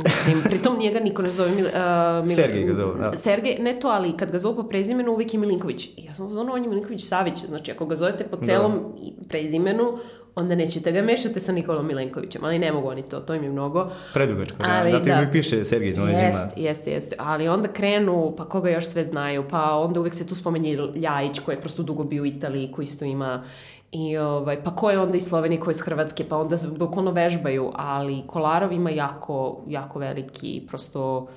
[0.03, 3.17] Mislim, pritom njega niko ne zove Mil, uh, Mil, Sergej ga zove, da.
[3.17, 5.85] Sergej, ne to, ali kad ga zove po prezimenu, uvijek je Milinković.
[5.97, 7.45] I ja sam ono, on je Milinković Savić.
[7.45, 9.27] Znači, ako ga zovete po celom da.
[9.29, 9.97] prezimenu,
[10.35, 13.49] onda nećete ga mešate sa Nikolom Milenkovićem, ali ne mogu oni to, to im je
[13.49, 13.89] mnogo.
[14.13, 16.27] Predugačko, ali, zato da, mi piše Sergej na leđima.
[16.27, 20.27] Jeste, jeste, jeste, ali onda krenu, pa koga još sve znaju, pa onda uvek se
[20.27, 23.43] tu spomenje Ljajić, koji je prosto dugo bio u Italiji, koji isto ima
[23.91, 27.11] I ovaj, pa ko je onda iz Slovenije, ko je iz Hrvatske, pa onda bukvalno
[27.11, 31.27] vežbaju, ali Kolarov ima jako, jako veliki, prosto,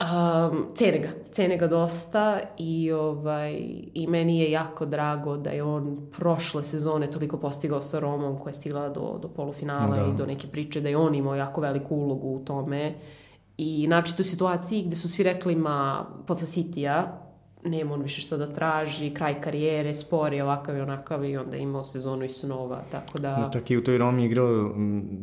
[0.00, 3.56] um, cene ga, cene ga dosta i, ovaj,
[3.94, 8.50] i meni je jako drago da je on prošle sezone toliko postigao sa Romom koja
[8.50, 10.06] je stigla do, do polufinala da.
[10.06, 12.94] i do neke priče da je on imao jako veliku ulogu u tome
[13.56, 17.29] i znači u situaciji gde su svi rekli ma posle City-a
[17.64, 21.56] nema on više šta da traži, kraj karijere, spor je ovakav i onakav i onda
[21.56, 23.50] je imao sezonu i snova, tako da...
[23.52, 24.74] Čak i u toj Romi igrao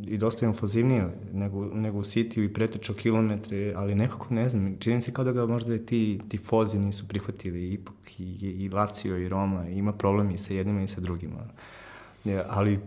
[0.07, 5.01] i dosta infanzivnije nego, nego u City i pretečao kilometre, ali nekako ne znam, čini
[5.01, 8.23] se kao da ga možda i ti, ti fozi nisu prihvatili, ipak i,
[8.59, 11.39] i Lazio i Roma, ima problemi sa jednima i sa drugima.
[12.49, 12.79] Ali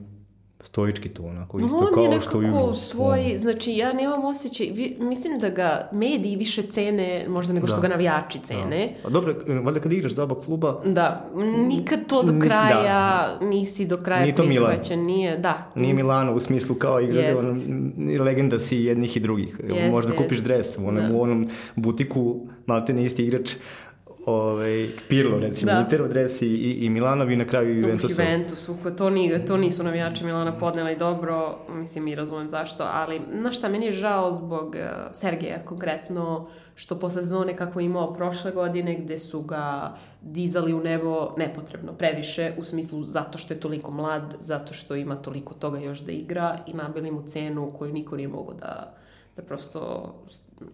[0.63, 2.47] stoički tu, onako, isto on kao što i...
[2.75, 7.77] Svoj, znači ja nemam osjećaj, vi, mislim da ga mediji više cene možda nego što
[7.77, 7.83] da.
[7.83, 8.45] ga navijači da.
[8.45, 8.95] cene.
[9.03, 9.09] Da.
[9.09, 10.81] A dobro, valjda kad igraš za oba kluba...
[10.85, 11.31] Da,
[11.69, 13.47] nikad to do kraja, da.
[13.47, 15.71] nisi do kraja nije to prihvaćen, nije, da.
[15.75, 17.39] Nije Milano u smislu kao igra, yes.
[17.39, 19.61] ono, legenda si jednih i drugih.
[19.61, 20.17] Yes, Možda yes.
[20.17, 21.15] kupiš dres u onom, da.
[21.15, 23.51] u onom butiku, malo te ne isti igrač,
[24.27, 25.79] ovaj, Pirlo, recimo, da.
[25.79, 28.23] Inter adresi i, i Milanovi na kraju Juventusu.
[28.23, 33.53] Juventusu, to, ni, to nisu navijači Milana podneli dobro, mislim i razumem zašto, ali na
[33.53, 38.53] šta, meni je žao zbog uh, Sergeja konkretno, što posle sezone kako je imao prošle
[38.53, 43.91] godine, gde su ga dizali u nebo nepotrebno, previše, u smislu zato što je toliko
[43.91, 48.16] mlad, zato što ima toliko toga još da igra i nabili mu cenu koju niko
[48.16, 48.95] nije mogo da,
[49.37, 50.14] da prosto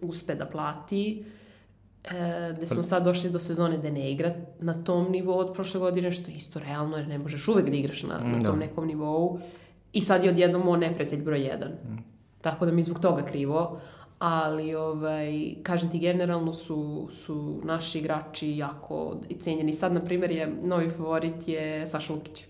[0.01, 1.23] uspe da plati.
[1.25, 1.46] Uh,
[2.11, 5.79] e, gde smo sad došli do sezone da ne igra na tom nivou od prošle
[5.79, 8.65] godine, što je isto realno, jer ne možeš uvek da igraš na, na tom da.
[8.65, 9.39] nekom nivou.
[9.93, 11.69] I sad je odjednom on neprijatelj broj jedan.
[11.69, 11.97] Mm.
[12.41, 13.79] Tako da mi zbog toga krivo.
[14.19, 19.73] Ali, ovaj, kažem ti, generalno su, su naši igrači jako cenjeni.
[19.73, 22.46] Sad, na primjer, je novi favorit je Saša Lukić.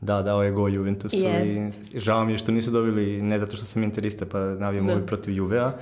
[0.00, 1.72] Da, dao je gol Juventusu yes.
[1.92, 4.92] i žao mi je što nisu dobili, ne zato što sam interista pa navijam da.
[4.92, 5.72] uvijek protiv Juvea,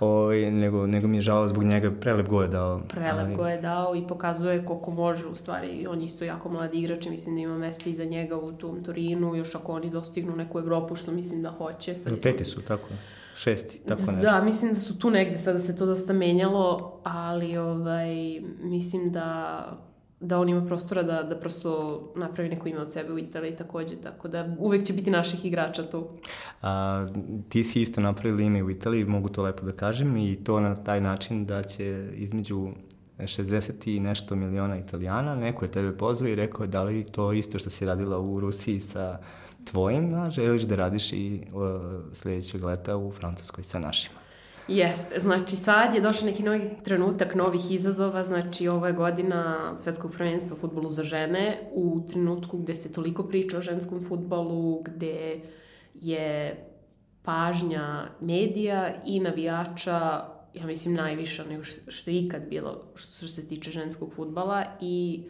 [0.00, 2.80] ovaj, nego, nego mi je žao zbog njega, prelep go je dao.
[2.88, 3.34] Prelep ali...
[3.34, 7.06] go je dao i pokazuje koliko može, u stvari, on je isto jako mladi igrač,
[7.06, 10.96] mislim da ima mesta iza njega u tom Torinu, još ako oni dostignu neku Evropu,
[10.96, 11.94] što mislim da hoće.
[11.94, 12.88] Sad peti su, tako
[13.36, 14.30] šesti, tako nešto.
[14.30, 19.91] Da, mislim da su tu negde, sada se to dosta menjalo, ali ovaj, mislim da
[20.22, 23.96] da on ima prostora da, da prosto napravi neko ime od sebe u Italiji takođe,
[23.96, 26.06] tako da uvek će biti naših igrača tu.
[26.62, 27.06] A,
[27.48, 30.76] ti si isto napravili ime u Italiji, mogu to lepo da kažem, i to na
[30.76, 32.68] taj način da će između
[33.18, 37.58] 60 i nešto miliona italijana, neko je tebe pozvao i rekao da li to isto
[37.58, 39.18] što si radila u Rusiji sa
[39.64, 41.62] tvojim, a želiš da radiš i uh,
[42.12, 44.21] sledećeg leta u Francuskoj sa našima.
[44.68, 50.12] Jeste, znači sad je došao neki novi trenutak novih izazova, znači ovo je godina svetskog
[50.12, 55.40] prvenstva u futbolu za žene, u trenutku gde se toliko priča o ženskom futbolu, gde
[55.94, 56.64] je
[57.22, 63.70] pažnja medija i navijača, ja mislim, najviša nego što je ikad bilo što se tiče
[63.70, 65.24] ženskog futbala i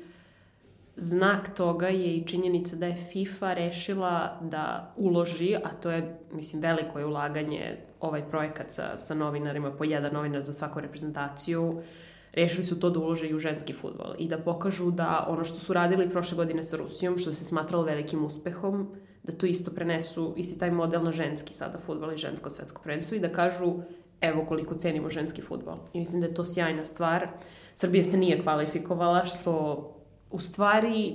[0.97, 6.62] znak toga je i činjenica da je FIFA rešila da uloži, a to je, mislim,
[6.62, 11.82] veliko je ulaganje ovaj projekat sa, sa novinarima, po jedan novinar za svaku reprezentaciju,
[12.32, 15.61] rešili su to da ulože i u ženski futbol i da pokažu da ono što
[15.61, 20.34] su radili prošle godine sa Rusijom, što se smatralo velikim uspehom, da to isto prenesu,
[20.36, 23.74] isti taj model na ženski sada futbol i žensko svetsko prvenstvo i da kažu
[24.20, 25.76] evo koliko cenimo ženski futbol.
[25.93, 27.28] I mislim da je to sjajna stvar.
[27.74, 30.01] Srbija se nije kvalifikovala, što
[30.33, 31.14] u stvari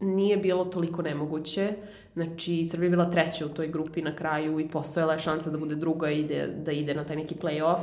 [0.00, 1.72] nije bilo toliko nemoguće.
[2.14, 5.58] Znači, Srbija je bila treća u toj grupi na kraju i postojala je šansa da
[5.58, 7.82] bude druga i ide, da ide na taj neki play-off.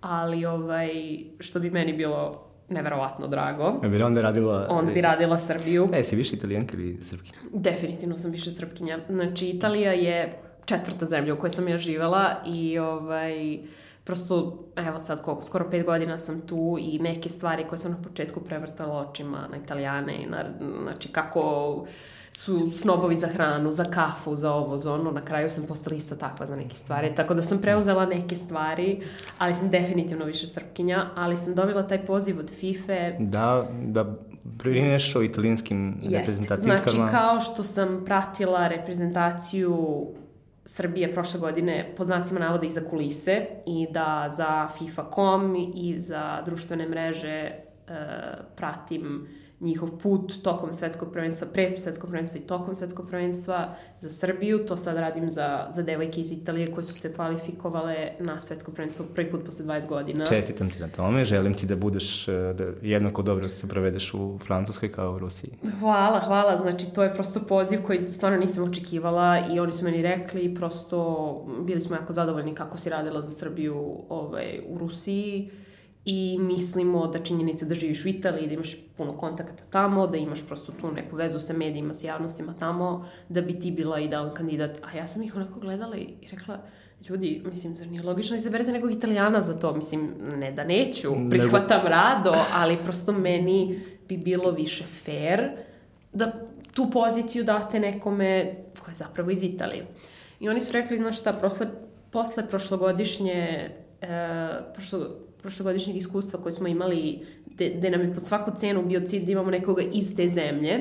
[0.00, 0.90] Ali, ovaj,
[1.38, 3.80] što bi meni bilo neverovatno drago.
[3.84, 4.66] E bi onda radila...
[4.70, 5.88] Onda bi radila Srbiju.
[5.94, 7.38] E, si više italijanka ili srpkinja?
[7.52, 8.98] Definitivno sam više srpkinja.
[9.08, 13.58] Znači, Italija je četvrta zemlja u kojoj sam ja živela i ovaj,
[14.04, 18.02] prosto, evo sad koliko, skoro pet godina sam tu i neke stvari koje sam na
[18.02, 20.44] početku prevrtala očima na italijane i na,
[20.82, 21.86] znači kako
[22.32, 26.16] su snobovi za hranu, za kafu, za ovo, za ono, na kraju sam postala ista
[26.16, 29.02] takva za neke stvari, tako da sam preuzela neke stvari,
[29.38, 33.10] ali sam definitivno više srpkinja, ali sam dobila taj poziv od FIFA.
[33.18, 36.80] Da, da brineš o italijanskim reprezentativkama.
[36.84, 40.06] Znači, kao što sam pratila reprezentaciju
[40.64, 46.88] Srbije prošle godine pod znacima navoda iza kulise i da za FIFA.com i za društvene
[46.88, 47.54] mreže e,
[48.56, 49.28] pratim
[49.62, 54.66] njihov put tokom svetskog prvenstva, pre svetskog prvenstva i tokom svetskog prvenstva za Srbiju.
[54.66, 59.06] To sad radim za, za devojke iz Italije koje su se kvalifikovale na svetsko prvenstvo
[59.14, 60.26] prvi put posle 20 godina.
[60.26, 64.38] Čestitam ti na tome, želim ti da budeš e, da jednako dobro se provedeš u
[64.46, 65.50] Francuskoj kao u Rusiji.
[65.80, 66.56] Hvala, hvala.
[66.56, 70.98] Znači, to je prosto poziv koji stvarno nisam očekivala i oni su meni rekli, prosto
[71.66, 75.50] bili smo jako zadovoljni kako si radila za Srbiju ovaj, u Rusiji
[76.04, 80.46] i mislimo da činjenica da živiš u Italiji, da imaš puno kontakata tamo, da imaš
[80.46, 84.78] prosto tu neku vezu sa medijima, sa javnostima tamo, da bi ti bila idealan kandidat.
[84.82, 86.58] A ja sam ih onako gledala i rekla,
[87.08, 89.74] ljudi, mislim, zar nije logično izaberete nekog italijana za to?
[89.74, 91.88] Mislim, ne da neću, prihvatam Nego...
[91.88, 95.50] rado, ali prosto meni bi bilo više fair
[96.12, 96.32] da
[96.74, 99.86] tu poziciju date nekome ko je zapravo iz Italije.
[100.40, 101.66] I oni su rekli, znaš šta, posle,
[102.10, 105.06] posle prošlogodišnje, e, prošlo,
[105.42, 107.26] prošlogodišnjeg iskustva koje smo imali,
[107.56, 110.80] gde nam je po svaku cenu bio cilj da imamo nekoga iz te zemlje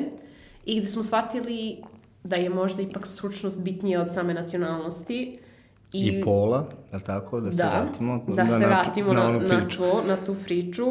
[0.65, 1.77] i gde smo shvatili
[2.23, 5.39] da je možda ipak stručnost bitnija od same nacionalnosti.
[5.93, 7.39] I, I pola, je li tako?
[7.39, 10.85] Da se da, vratimo, da na, se vratimo na, na, na, to, na tu priču.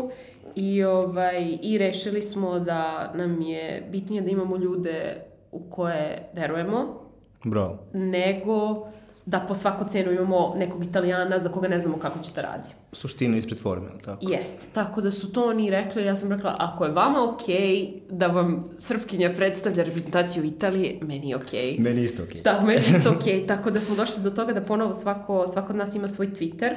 [0.55, 7.01] I, ovaj, I rešili smo da nam je bitnije da imamo ljude u koje verujemo.
[7.45, 7.79] Bravo.
[7.93, 8.87] Nego
[9.27, 12.69] da po svaku cenu imamo nekog italijana za koga ne znamo kako će da radi.
[12.93, 14.27] Suština ispred forme, ali tako?
[14.31, 14.67] Jeste.
[14.73, 18.27] Tako da su to oni rekli, ja sam rekla, ako je vama okej okay da
[18.27, 21.77] vam Srpkinja predstavlja reprezentaciju Italije, meni je okej.
[21.77, 21.81] Okay.
[21.81, 22.41] Meni isto okej.
[22.41, 22.45] Okay.
[22.45, 23.41] Da, meni isto okej.
[23.41, 23.47] Okay.
[23.47, 26.75] Tako da smo došli do toga da ponovo svako, svako od nas ima svoj Twitter.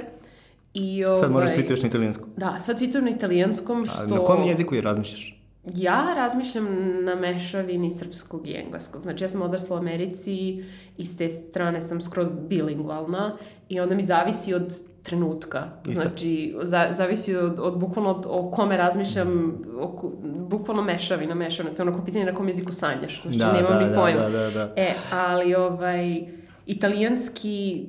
[0.73, 2.29] I, ovaj, sad možeš ovaj, tweetuješ na italijanskom.
[2.37, 4.03] Da, sad tweetujem na italijanskom, što...
[4.03, 5.32] A na kom jeziku je razmišljaš?
[5.65, 6.67] Ja razmišljam
[7.03, 9.01] na mešavini srpskog i engleskog.
[9.01, 10.63] Znači, ja sam odrasla u Americi
[10.97, 13.37] i s te strane sam skroz bilingvalna
[13.69, 15.63] i onda mi zavisi od trenutka.
[15.85, 21.75] Znači, za, zavisi od, od bukvalno od, o kome razmišljam, o, bukvalno mešavina, mešavina.
[21.75, 23.21] To je onako pitanje na kom jeziku sanjaš.
[23.21, 24.19] Znači, da, nemam da, ni pojma.
[24.19, 24.73] Da, da, da.
[24.75, 26.27] E, ali ovaj,
[26.65, 27.85] italijanski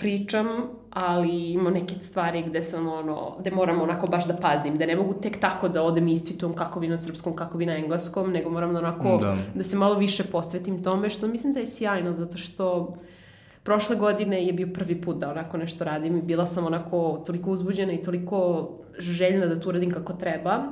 [0.00, 0.46] pričam
[0.90, 4.96] ali ima neke stvari gde sam ono, gde moram onako baš da pazim, da ne
[4.96, 6.20] mogu tek tako da odem i
[6.56, 9.36] kako bi na srpskom, kako bi na engleskom, nego moram da onako, da.
[9.54, 12.94] da se malo više posvetim tome, što mislim da je sjajno, zato što
[13.62, 17.50] prošle godine je bio prvi put da onako nešto radim i bila sam onako toliko
[17.50, 18.68] uzbuđena i toliko
[18.98, 20.62] željna da to radim kako treba.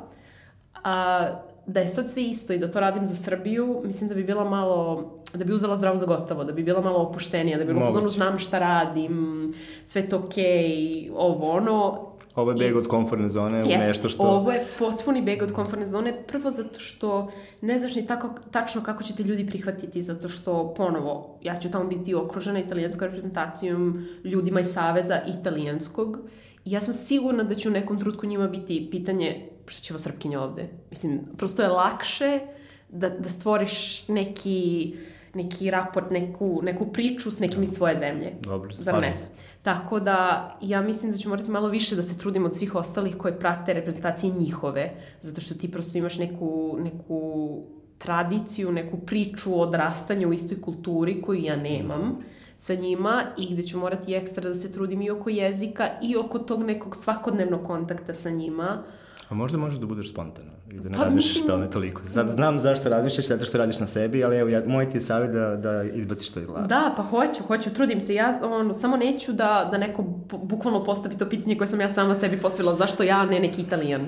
[0.85, 1.26] A
[1.66, 4.45] da je sad sve isto i da to radim za Srbiju, mislim da bi bila
[4.45, 7.87] malo, da bi uzela zdravo za gotovo, da bi bila malo opuštenija, da bi bilo
[7.87, 9.53] pozorno znam šta radim,
[9.85, 12.07] sve to okej, okay, ovo ono.
[12.35, 14.22] Ovo je beg od komfortne zone u nešto što...
[14.22, 18.83] ovo je potpuni beg od komfortne zone, prvo zato što ne znaš ni tako, tačno
[18.83, 24.07] kako će te ljudi prihvatiti, zato što, ponovo, ja ću tamo biti okružena italijanskom reprezentacijom,
[24.24, 26.18] ljudima iz Saveza italijanskog,
[26.64, 30.41] ja sam sigurna da će u nekom trutku njima biti pitanje što će ova Srpkinja
[30.41, 30.68] ovde?
[30.91, 32.41] Mislim, prosto je lakše
[32.89, 34.95] da, da stvoriš neki,
[35.35, 38.33] neki raport, neku, neku priču s nekim iz svoje zemlje.
[38.41, 39.16] Dobro, Zar ne?
[39.16, 39.25] Se.
[39.62, 43.16] Tako da, ja mislim da ću morati malo više da se trudim od svih ostalih
[43.16, 47.59] koje prate reprezentacije njihove, zato što ti prosto imaš neku, neku
[47.99, 52.18] tradiciju, neku priču odrastanja u istoj kulturi koju ja nemam
[52.57, 56.39] sa njima i gde ću morati ekstra da se trudim i oko jezika i oko
[56.39, 58.83] tog nekog svakodnevnog kontakta sa njima,
[59.31, 61.47] A možda možeš da budeš spontano i da ne pa, razmišljaš mislim...
[61.47, 62.05] tome toliko.
[62.05, 65.01] Sad znam zašto razmišljaš, zato što radiš na sebi, ali evo, ja, moj ti je
[65.01, 66.66] savjet da, da izbaciš to iz glave.
[66.66, 68.14] Da, pa hoću, hoću, trudim se.
[68.14, 70.03] Ja ono, samo neću da, da neko
[70.43, 74.07] bukvalno postavi to pitanje koje sam ja sama sebi postavila, zašto ja, ne neki italijan.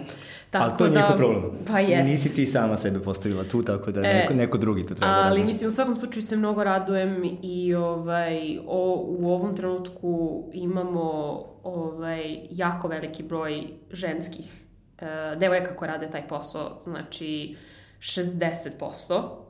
[0.51, 1.43] Tako ali to je da, njihov problem.
[1.66, 2.11] Pa jest.
[2.11, 5.14] Nisi ti sama sebe postavila tu, tako da e, neko, neko drugi to treba ali,
[5.14, 5.41] da radiš.
[5.41, 11.39] Ali mislim, u svakom slučaju se mnogo radujem i ovaj, o, u ovom trenutku imamo
[11.62, 14.62] ovaj, jako veliki broj ženskih
[15.01, 17.57] uh, devojaka koje rade taj posao, znači
[17.99, 18.70] 60%,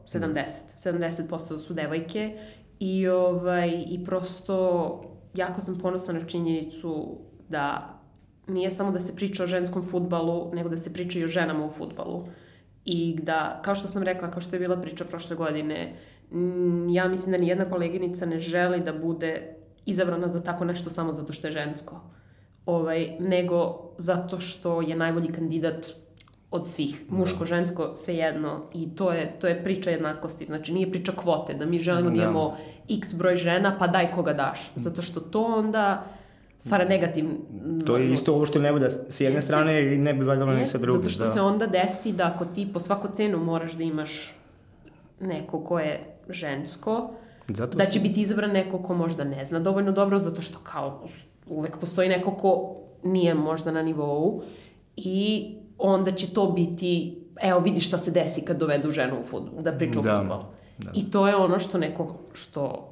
[0.06, 0.44] 70,
[0.76, 2.38] 70% su devojke
[2.78, 5.00] i, ovaj, i prosto
[5.34, 7.18] jako sam ponosna na činjenicu
[7.48, 7.94] da
[8.46, 11.64] nije samo da se priča o ženskom futbalu, nego da se priča i o ženama
[11.64, 12.26] u futbalu.
[12.84, 15.96] I da, kao što sam rekla, kao što je bila priča prošle godine,
[16.90, 21.32] ja mislim da nijedna koleginica ne želi da bude izabrana za tako nešto samo zato
[21.32, 22.00] što je žensko
[22.66, 25.86] ovaj, nego zato što je najbolji kandidat
[26.50, 27.16] od svih, da.
[27.16, 31.66] muško, žensko, svejedno i to je, to je priča jednakosti, znači nije priča kvote, da
[31.66, 32.56] mi želimo da, da imamo
[32.90, 36.04] x broj žena, pa daj koga daš, zato što to onda
[36.58, 37.24] stvara negativ...
[37.86, 40.52] To je isto ovo što ne bude s jedne jeste, strane i ne bi valjalo
[40.52, 40.98] ni sa druge.
[40.98, 41.30] Zato što da.
[41.30, 44.34] se onda desi da ako ti po svako cenu moraš da imaš
[45.20, 47.10] neko ko je žensko,
[47.48, 48.00] zato da će si...
[48.00, 51.08] biti izabran neko ko možda ne zna dovoljno dobro, zato što kao
[51.46, 54.42] uvek postoji neko ko nije možda na nivou
[54.96, 59.62] i onda će to biti, evo vidi šta se desi kad dovedu ženu u futbol,
[59.62, 60.44] da priča da, o futbolu.
[60.78, 60.90] Da.
[60.94, 62.88] I to je ono što neko, što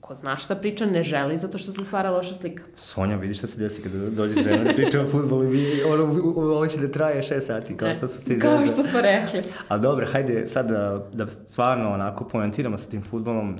[0.00, 2.62] ko zna šta priča, ne želi zato što se stvara loša slika.
[2.76, 6.04] Sonja, vidi šta se desi kada dođe žena da priča o futbolu i ono,
[6.36, 9.42] ovo će da traje šest sati, kao što su se Kao što smo rekli.
[9.68, 13.58] A dobro, hajde sad da, da stvarno onako poentiramo sa tim futbolom, uh,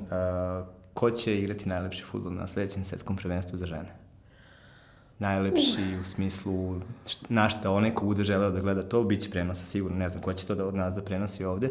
[0.94, 4.03] ko će igrati najlepši futbol na sledećem svetskom prvenstvu za žene?
[5.18, 6.80] Najlepši u smislu
[7.28, 10.22] na šta onaj ko bude želeo da gleda to, bit će prenosa sigurno, ne znam
[10.22, 11.70] ko će to da od nas da prenosi ovde,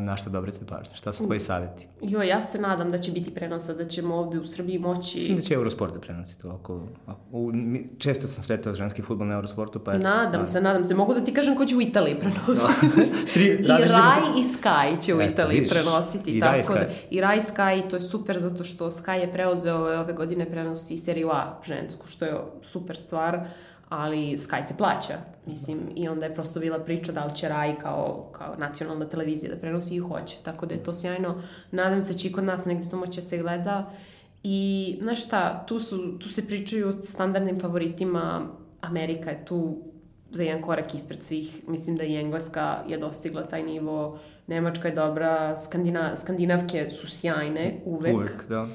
[0.00, 0.96] na šta da obrate pažnje?
[0.96, 1.88] Šta su tvoji savjeti?
[2.02, 5.18] Jo, ja se nadam da će biti prenosa, da ćemo ovde u Srbiji moći...
[5.18, 6.50] Mislim da će Eurosport da prenosi to.
[6.50, 6.86] Ako,
[7.32, 7.52] u,
[7.98, 10.02] često sam sretao ženski futbol na Eurosportu, pa eto.
[10.02, 10.94] Nadam a, se, nadam se.
[10.94, 13.12] Mogu da ti kažem ko će u Italiji prenositi.
[13.30, 15.72] Stri, I Rai i Sky će u Eto, Italiji vidiš.
[15.72, 16.30] prenositi.
[16.30, 16.74] I tako Rai i Sky.
[16.74, 20.50] Da, I Rai i Sky, to je super zato što Sky je preuzeo ove godine
[20.50, 23.40] prenosi seriju A žensku, što je super stvar,
[23.90, 25.14] ali Sky se plaća,
[25.46, 29.54] mislim, i onda je prosto bila priča da li će Rai kao, kao nacionalna televizija
[29.54, 31.42] da prenosi i hoće, tako da je to sjajno.
[31.70, 33.92] Nadam se će i kod nas negde to moće se gleda
[34.42, 38.46] i, znaš šta, tu, su, tu se pričaju o standardnim favoritima,
[38.80, 39.78] Amerika je tu
[40.30, 41.68] za jedan korak ispred svih.
[41.68, 47.80] Mislim da i Engleska je dostigla taj nivo, Nemačka je dobra, Skandina, Skandinavke su sjajne
[47.84, 48.14] uvek.
[48.14, 48.66] Uvek, da.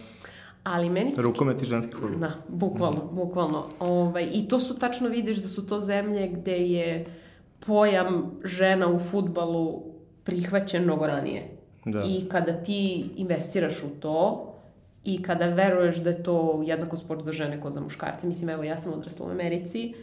[0.66, 1.22] Ali meni se...
[1.22, 2.20] Rukomet i ženski futbol.
[2.20, 3.70] Da, bukvalno, bukvalno.
[3.80, 7.06] Ovaj, I to su tačno vidiš da su to zemlje gde je
[7.60, 9.84] pojam žena u futbalu
[10.24, 11.58] prihvaćen mnogo ranije.
[11.86, 12.04] Da.
[12.08, 14.52] I kada ti investiraš u to
[15.04, 18.64] i kada veruješ da je to jednako sport za žene kao za muškarce, mislim, evo,
[18.64, 19.94] ja sam odrasla u Americi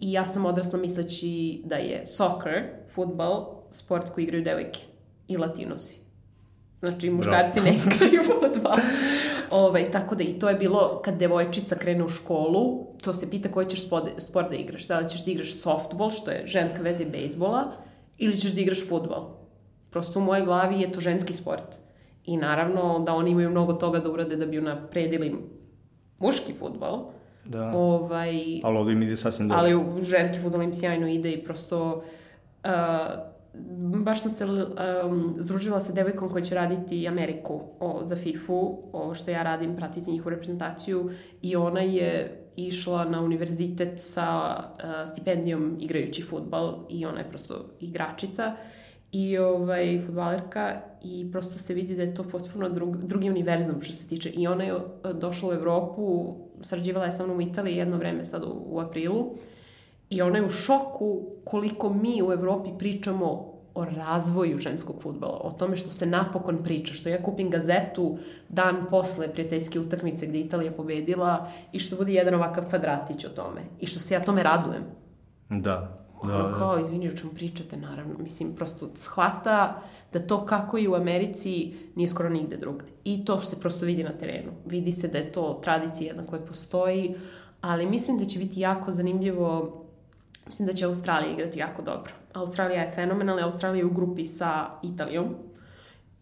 [0.00, 2.62] i ja sam odrasla misleći da je soccer,
[2.94, 4.80] futbal, sport koji igraju devojke
[5.28, 5.98] i latinosi.
[6.78, 8.76] Znači, muškarci ne igraju futbal.
[9.52, 13.48] Ovaj, tako da i to je bilo kad devojčica krene u školu, to se pita
[13.48, 14.88] koji ćeš sport, sport da igraš.
[14.88, 17.72] Da li ćeš da igraš softball, što je ženska verzija bejsbola,
[18.18, 19.28] ili ćeš da igraš futbal.
[19.90, 21.78] Prosto u mojoj glavi je to ženski sport.
[22.24, 25.34] I naravno da oni imaju mnogo toga da urade da bi unapredili
[26.18, 27.10] muški futbal.
[27.44, 27.72] Da.
[27.74, 29.60] Ovaj, Ali ovdje im ide sasvim dobro.
[29.60, 32.02] ali u ženski futbol im sjajno ide i prosto
[32.64, 32.70] uh,
[34.04, 39.14] baš sam se um, združila sa devojkom koja će raditi Ameriku o, za FIFA-u, o
[39.14, 41.10] što ja radim, pratiti njihovu reprezentaciju
[41.42, 47.64] i ona je išla na univerzitet sa uh, stipendijom igrajući futbal i ona je prosto
[47.80, 48.52] igračica
[49.12, 53.92] i ovaj, futbalerka i prosto se vidi da je to potpuno drug, drugi univerzum što
[53.92, 54.30] se tiče.
[54.30, 54.82] I ona je uh,
[55.14, 59.36] došla u Evropu, sarađivala je sa mnom u Italiji jedno vreme sad u, u aprilu
[60.12, 65.50] i ona je u šoku koliko mi u Evropi pričamo o razvoju ženskog futbala, o
[65.50, 70.72] tome što se napokon priča, što ja kupim gazetu dan posle prijateljske utakmice gde Italija
[70.72, 74.82] pobedila i što bude jedan ovakav kvadratić o tome i što se ja tome radujem.
[75.48, 75.98] Da.
[76.22, 76.54] Da, Ono da.
[76.54, 78.14] kao, izvini, o čemu pričate, naravno.
[78.18, 79.82] Mislim, prosto shvata
[80.12, 82.90] da to kako je u Americi nije skoro nigde drugde.
[83.04, 84.52] I to se prosto vidi na terenu.
[84.66, 87.14] Vidi se da je to tradicija jedna koja postoji,
[87.60, 89.81] ali mislim da će biti jako zanimljivo
[90.46, 92.12] Mislim da će Australija igrati jako dobro.
[92.32, 95.34] Australija je fenomenalna, Australija je u grupi sa Italijom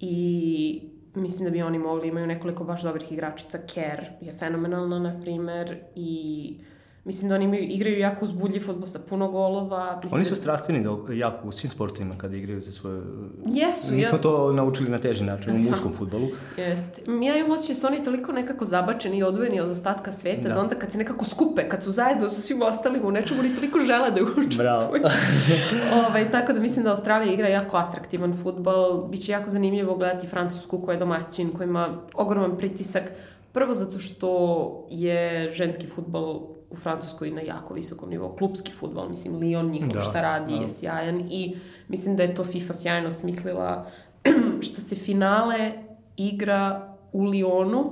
[0.01, 0.83] i
[1.15, 5.79] mislim da bi oni mogli, imaju nekoliko baš dobrih igračica, Kerr je fenomenalna, na primer,
[5.95, 6.55] i
[7.11, 10.01] mislim da oni imaju, igraju jako uzbudljiv futbol sa puno golova.
[10.05, 13.03] Mislim Oni da- su strastveni do, jako u svim sportovima kada igraju za svoje...
[13.47, 14.09] Jesu, Mi ja.
[14.09, 16.29] smo to naučili na teži način u muškom futbolu.
[16.57, 17.03] Jeste.
[17.27, 20.55] Ja imam osjećaj da su oni toliko nekako zabačeni i odvojeni od ostatka sveta, da.
[20.55, 20.61] Da.
[20.61, 23.79] onda kad se nekako skupe, kad su zajedno sa svim ostalima u nečemu, oni toliko
[23.79, 24.59] žele da učestvuju.
[24.59, 24.93] Bravo.
[26.09, 29.09] ovaj, tako da mislim da Australija igra jako atraktivan futbal.
[29.09, 33.03] Biće jako zanimljivo gledati Francusku koja je domaćin, koja ima ogroman pritisak.
[33.53, 36.41] Prvo zato što je ženski futbal
[36.71, 38.37] u Francuskoj na jako visokom nivou.
[38.37, 40.61] Klubski futbal, mislim, Lyon njihov Da, šta radi da.
[40.61, 41.57] je sjajan i
[41.89, 43.87] mislim da je to FIFA sjajno smislila
[44.67, 45.73] što se finale
[46.17, 47.91] igra u Lyonu,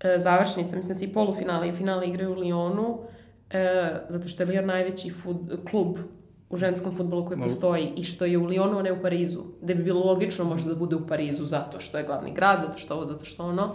[0.00, 2.98] e, završnica, mislim se i polufinale i finale igraju u Lyonu,
[3.50, 5.36] e, zato što je Lyon najveći fut,
[5.70, 5.96] klub
[6.50, 9.40] u ženskom futbolu koji postoji i što je u Lyonu, a ne u Parizu.
[9.62, 12.78] Da bi bilo logično možda da bude u Parizu zato što je glavni grad, zato
[12.78, 13.74] što ovo, zato što ono.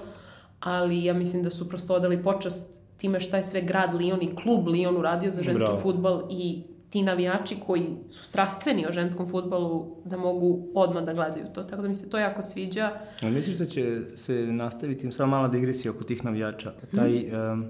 [0.59, 4.35] Ali ja mislim da su prosto odali počast time šta je sve grad Lyon i
[4.35, 5.81] klub Lyon uradio za ženski Bravo.
[5.81, 11.45] futbal i ti navijači koji su strastveni o ženskom futbalu da mogu odmah da gledaju
[11.53, 11.63] to.
[11.63, 12.91] Tako da mi se to jako sviđa.
[13.21, 17.65] A misliš da će se nastaviti, samo mala digresija oko tih navijača, taj um,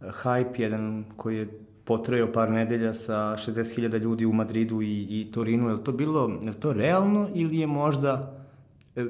[0.00, 1.46] hype jedan koji je
[1.84, 6.38] potrajao par nedelja sa 60.000 ljudi u Madridu i, i Torinu, je li to bilo,
[6.42, 8.42] je li to realno ili je možda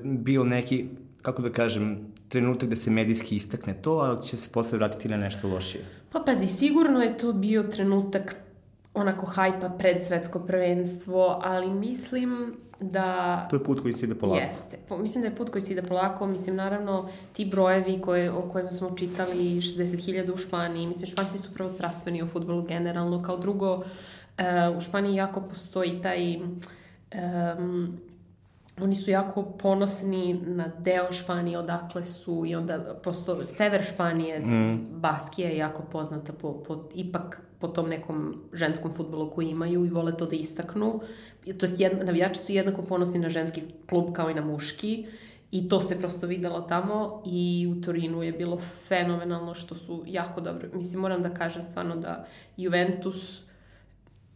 [0.04, 0.86] bio neki,
[1.22, 5.16] kako da kažem, trenutak da se medijski istakne to, ali će se posle vratiti na
[5.16, 5.84] nešto lošije?
[6.12, 8.36] Pa pazi, sigurno je to bio trenutak
[8.94, 13.46] onako hajpa pred svetsko prvenstvo, ali mislim da...
[13.50, 14.40] To je put koji se ide polako.
[14.40, 14.78] Jeste.
[14.98, 16.26] Mislim da je put koji se ide polako.
[16.26, 21.54] Mislim, naravno, ti brojevi koje, o kojima smo čitali, 60.000 u Španiji, mislim, Španci su
[21.54, 23.22] prvo strastveni u futbolu generalno.
[23.22, 23.84] Kao drugo, uh,
[24.76, 27.98] u Španiji jako postoji taj um,
[28.82, 34.86] oni su jako ponosni na deo Španije odakle su i onda posto sever Španije, mm.
[34.90, 39.90] Baskija je jako poznata po, po, ipak po tom nekom ženskom futbolu koji imaju i
[39.90, 41.00] vole to da istaknu.
[41.44, 45.06] To jest, jedna, navijači su jednako ponosni na ženski klub kao i na muški
[45.50, 48.58] i to se prosto videlo tamo i u Torinu je bilo
[48.88, 50.68] fenomenalno što su jako dobro.
[50.74, 52.26] Mislim, moram da kažem stvarno da
[52.56, 53.42] Juventus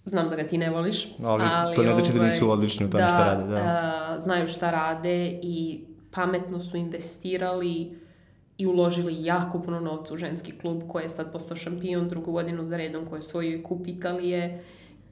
[0.07, 1.09] znam da ga ti ne voliš.
[1.23, 3.45] Ali, ali to ne znači da nisu ovaj, odlični u tome da, šta rade.
[3.45, 7.99] Da, a, znaju šta rade i pametno su investirali
[8.59, 12.65] i uložili jako puno novca u ženski klub koji je sad postao šampion drugu godinu
[12.65, 14.65] za redom, koji je svoj kup Italije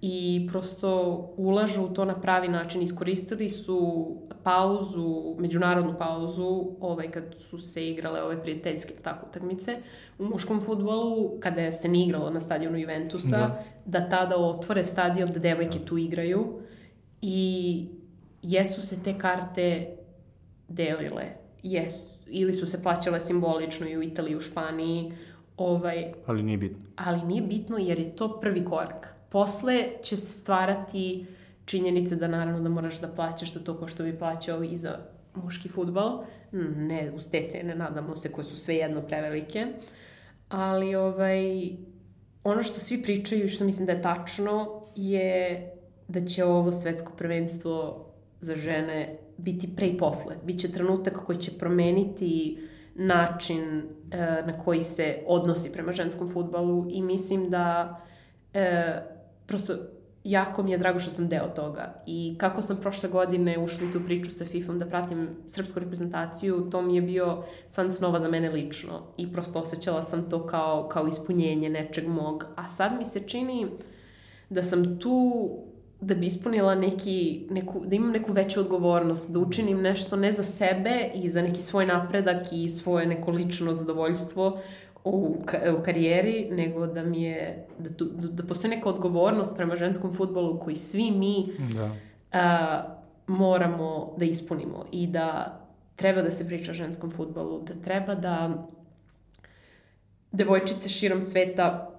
[0.07, 0.91] i prosto
[1.37, 2.83] ulažu u to na pravi način.
[2.83, 4.07] Iskoristili su
[4.43, 9.77] pauzu, međunarodnu pauzu, ovaj, kad su se igrale ove prijateljske tako utakmice
[10.19, 13.65] u muškom futbolu, kada se ne igralo na stadionu Juventusa, da.
[13.85, 16.61] da tada otvore stadion, da devojke tu igraju
[17.23, 17.89] i
[18.43, 19.97] jesu se te karte
[20.69, 21.25] delile.
[21.63, 25.13] Jesu, ili su se plaćale simbolično i u Italiji i u Španiji.
[25.57, 26.79] Ovaj, ali nije bitno.
[26.97, 31.27] Ali nije bitno jer je to prvi korak Posle će se stvarati
[31.65, 34.99] činjenice da naravno da moraš da plaćaš to to ko što bi plaćao i za
[35.35, 36.23] muški futbal.
[36.77, 39.67] Ne uz te cene, nadamo se, koje su sve jedno prevelike.
[40.49, 41.71] Ali ovaj,
[42.45, 45.71] ono što svi pričaju i što mislim da je tačno je
[46.09, 48.07] da će ovo svetsko prvenstvo
[48.41, 50.37] za žene biti pre i posle.
[50.45, 52.59] Biće trenutak koji će promeniti
[52.95, 53.83] način
[54.13, 54.17] e,
[54.47, 58.01] na koji se odnosi prema ženskom futbalu i mislim da
[58.53, 59.14] e,
[59.47, 59.75] prosto
[60.25, 62.03] jako mi je drago što sam deo toga.
[62.07, 66.69] I kako sam prošle godine ušla u tu priču sa FIFA-om da pratim srpsku reprezentaciju,
[66.71, 69.03] to mi je bio san snova za mene lično.
[69.17, 72.47] I prosto osjećala sam to kao, kao ispunjenje nečeg mog.
[72.57, 73.67] A sad mi se čini
[74.51, 75.49] da sam tu
[76.01, 80.43] da bi ispunila neki, neku, da imam neku veću odgovornost, da učinim nešto ne za
[80.43, 84.59] sebe i za neki svoj napredak i svoje neko lično zadovoljstvo,
[85.05, 85.37] u,
[85.79, 90.59] u karijeri, nego da mi je, da, da, da postoji neka odgovornost prema ženskom futbolu
[90.59, 91.91] koji svi mi da.
[92.33, 92.83] a,
[93.27, 95.61] moramo da ispunimo i da
[95.97, 98.65] treba da se priča o ženskom futbolu, da treba da
[100.33, 101.91] devojčice širom sveta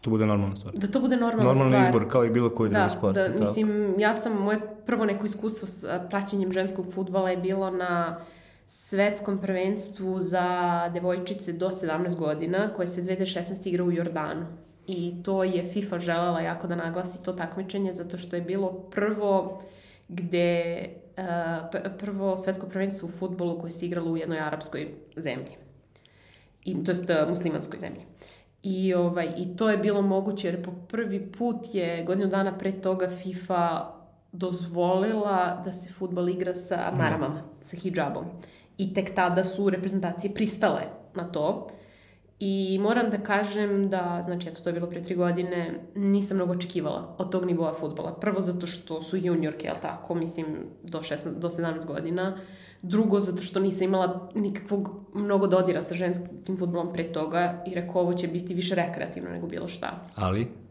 [0.00, 0.74] to bude normalna stvar.
[0.74, 1.84] Da to bude normalna Normalni stvar.
[1.84, 3.14] izbor kao i bilo koji da, drugi sport.
[3.14, 8.16] Da, mislim, ja sam, moje prvo neko iskustvo s praćenjem ženskog futbala je bilo na
[8.20, 8.24] uh,
[8.66, 14.46] svetskom prvenstvu za devojčice do 17 godina, koje se 2016 igra u Jordanu.
[14.86, 19.62] I to je FIFA želela jako da naglasi to takmičenje, zato što je bilo prvo
[20.08, 20.88] gde
[21.18, 25.56] uh, prvo svetsko prvenstvo u futbolu koje se igralo u jednoj arapskoj zemlji.
[26.64, 28.04] I, to jest uh, muslimanskoj zemlji.
[28.62, 32.72] I, ovaj, I to je bilo moguće jer po prvi put je godinu dana pre
[32.72, 33.93] toga FIFA
[34.34, 38.24] dozvolila da se futbol igra sa maramama, sa hijabom.
[38.78, 40.82] I tek tada su reprezentacije pristale
[41.14, 41.68] na to.
[42.40, 46.52] I moram da kažem da, znači, eto, to je bilo pre tri godine, nisam mnogo
[46.52, 48.14] očekivala od tog nivoa futbola.
[48.14, 50.46] Prvo zato što su juniorke, jel tako, mislim,
[50.82, 52.38] do, 16, do 17 godina.
[52.82, 58.02] Drugo, zato što nisam imala nikakvog mnogo dodira sa ženskim futbolom pre toga i rekao
[58.02, 60.04] ovo će biti više rekreativno nego bilo šta.
[60.14, 60.63] Ali?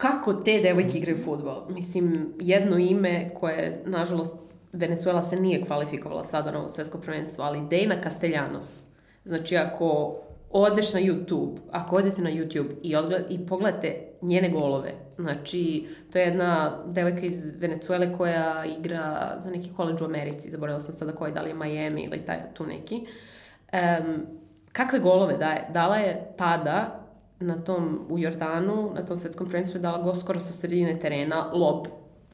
[0.00, 1.62] Kako te devojke igraju futbol?
[1.68, 4.34] Mislim, jedno ime koje, nažalost,
[4.72, 8.82] Venezuela se nije kvalifikovala sada na ovo svetsko prvenstvo, ali Dejna Castellanos,
[9.24, 10.16] znači ako
[10.50, 16.18] odeš na YouTube, ako odete na YouTube i, odgled, i pogledate njene golove, znači to
[16.18, 21.12] je jedna devojka iz Venezuele koja igra za neki koleđ u Americi, zaboravila sam sada
[21.12, 22.96] koji, da li je Miami ili taj, tu neki.
[22.96, 24.26] Um,
[24.72, 25.66] kakve golove daje?
[25.72, 26.99] Dala je tada
[27.40, 31.50] na tom, u Jordanu, na tom svetskom prvenstvu je dala go skoro sa sredine terena,
[31.52, 31.86] lob,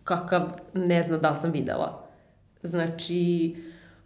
[0.05, 0.43] kakav
[0.75, 2.09] ne znam da li sam videla.
[2.63, 3.55] Znači,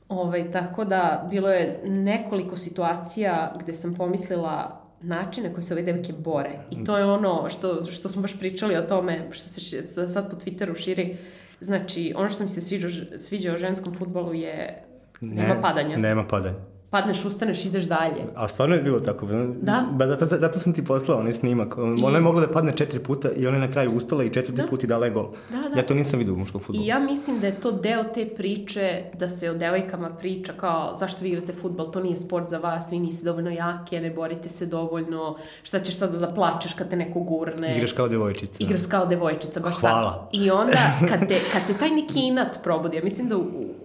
[0.09, 6.13] ovaj, tako da bilo je nekoliko situacija gde sam pomislila načine koje se ove devike
[6.13, 6.59] bore.
[6.71, 10.37] I to je ono što, što smo baš pričali o tome, što se sad po
[10.37, 11.17] Twitteru širi.
[11.61, 12.89] Znači, ono što mi se sviđa,
[13.19, 14.85] sviđa o ženskom futbolu je
[15.21, 15.97] ne, nema padanja.
[15.97, 18.25] Nema padanja padneš, ustaneš, ideš dalje.
[18.37, 19.27] A stvarno je bilo tako.
[19.63, 19.87] Da?
[19.93, 21.75] Ba, zato, zato sam ti poslao onaj snimak.
[21.99, 22.05] I...
[22.05, 24.63] Ona je mogla da padne četiri puta i ona je na kraju ustala i četvrti
[24.63, 24.69] da?
[24.69, 25.31] put i dala je gol.
[25.51, 25.77] Da, da.
[25.77, 26.85] Ja to nisam vidio u muškom futbolu.
[26.85, 30.95] I ja mislim da je to deo te priče, da se o devojkama priča kao
[30.97, 34.49] zašto vi igrate futbol, to nije sport za vas, vi niste dovoljno jake, ne borite
[34.49, 37.77] se dovoljno, šta ćeš sada da plačeš kad te neko gurne.
[37.77, 38.57] Igraš kao devojčica.
[38.59, 40.13] Igraš kao devojčica, baš Hvala.
[40.13, 40.29] tako.
[40.33, 40.79] I onda
[41.09, 43.37] kad te, kad te taj neki inat probudi, ja mislim da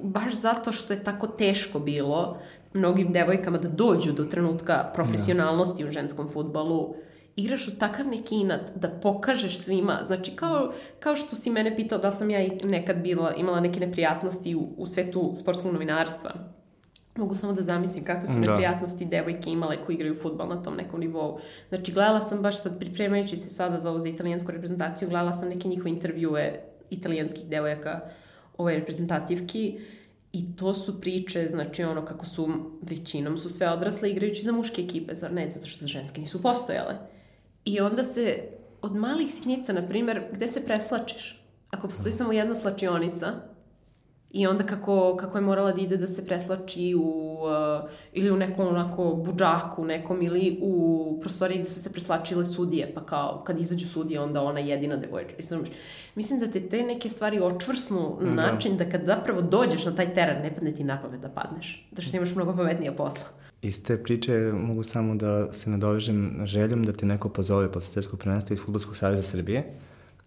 [0.02, 2.38] baš zato što je tako teško bilo,
[2.76, 5.90] mnogim devojkama da dođu do trenutka profesionalnosti ja.
[5.90, 6.96] u ženskom futbalu
[7.36, 11.98] igraš uz takav neki inat da pokažeš svima, znači kao, kao što si mene pitao
[11.98, 16.32] da sam ja nekad bila, imala neke neprijatnosti u, u svetu sportskog novinarstva.
[17.16, 18.40] Mogu samo da zamislim kakve su da.
[18.40, 21.40] neprijatnosti devojke imale koji igraju futbal na tom nekom nivou.
[21.70, 25.50] Znači, gledala sam baš sad, pripremajući se sada za ovo za italijansku reprezentaciju, gledala sam
[25.50, 28.00] neke njihove intervjue italijanskih devojaka,
[28.58, 29.80] ove reprezentativki,
[30.36, 32.50] I to su priče, znači ono kako su,
[32.82, 35.50] većinom su sve odrasle igrajući za muške ekipe, zar ne?
[35.50, 36.96] Zato što ženske nisu postojale.
[37.66, 38.44] I onda se,
[38.82, 41.46] od malih sitnica, na primer, gde se preslačiš?
[41.70, 43.34] Ako postoji samo jedna slačionica,
[44.36, 48.38] I onda kako, kako je morala da ide da se preslači u, uh, ili u
[48.38, 53.60] nekom onako buđaku nekom ili u prostoriji gde su se preslačile sudije, pa kao kad
[53.60, 55.36] izađu sudije onda ona jedina devojča.
[56.16, 58.52] Mislim da te te neke stvari očvrsnu na da.
[58.52, 61.88] način da kad zapravo dođeš na taj teren ne padne ti na pamet da padneš,
[61.92, 63.26] zato što imaš mnogo pametnija posla.
[63.62, 68.54] Iste priče mogu samo da se nadovežem željom da te neko pozove posle Svetskog prvenstva
[68.54, 69.74] iz Futbolskog savjeza Srbije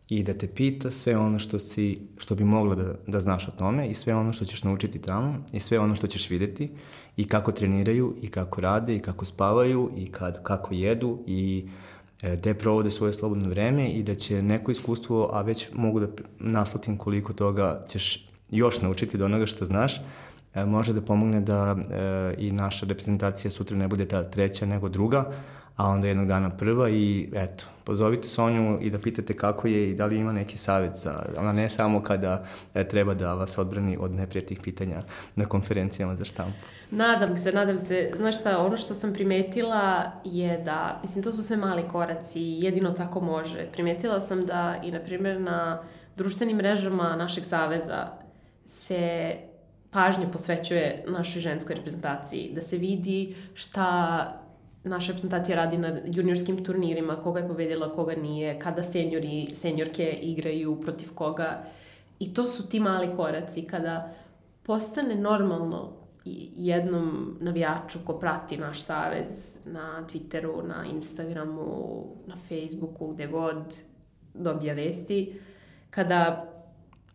[0.09, 3.50] i da te pita sve ono što, si, što bi mogla da, da znaš o
[3.50, 6.70] tome i sve ono što ćeš naučiti tamo i sve ono što ćeš videti
[7.16, 11.68] i kako treniraju i kako rade i kako spavaju i kad, kako jedu i
[12.22, 16.06] e, gde provode svoje slobodno vreme i da će neko iskustvo, a već mogu da
[16.38, 20.00] naslutim koliko toga ćeš još naučiti do onoga što znaš,
[20.54, 24.88] e, može da pomogne da e, i naša reprezentacija sutra ne bude ta treća nego
[24.88, 25.32] druga,
[25.78, 29.94] a onda jednog dana prva i eto, pozovite Sonju i da pitate kako je i
[29.94, 33.96] da li ima neki savjet za, ona ne samo kada e, treba da vas odbrani
[34.00, 35.02] od neprijatih pitanja
[35.36, 36.58] na konferencijama za štampu.
[36.90, 38.10] Nadam se, nadam se.
[38.16, 42.90] Znaš šta, ono što sam primetila je da, mislim, to su sve mali koraci jedino
[42.90, 43.66] tako može.
[43.72, 45.82] Primetila sam da i, na primjer, na
[46.16, 48.08] društvenim mrežama našeg saveza
[48.66, 49.32] se
[49.90, 54.47] pažnje posvećuje našoj ženskoj reprezentaciji, da se vidi šta
[54.89, 60.80] naša reprezentacija radi na juniorskim turnirima, koga je pobedila, koga nije, kada senjori, senjorke igraju
[60.80, 61.64] protiv koga.
[62.18, 64.14] I to su ti mali koraci kada
[64.62, 65.93] postane normalno
[66.57, 73.76] jednom navijaču ko prati naš savez na Twitteru, na Instagramu, na Facebooku, gde god
[74.34, 75.41] dobija vesti,
[75.91, 76.53] kada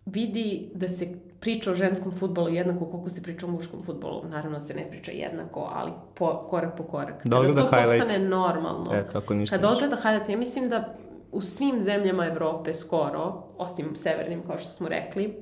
[0.06, 1.14] vidi da se
[1.44, 4.24] priča o ženskom futbolu jednako koliko se priča o muškom futbolu.
[4.30, 7.28] Naravno se ne priča jednako, ali po, korak po korak.
[7.28, 8.04] Da odgleda to highlights.
[8.04, 8.94] postane normalno.
[8.94, 9.56] E, tako ništa.
[9.56, 10.96] Kada odgleda highlights, ja mislim da
[11.32, 15.38] u svim zemljama Evrope skoro, osim severnim kao što smo rekli,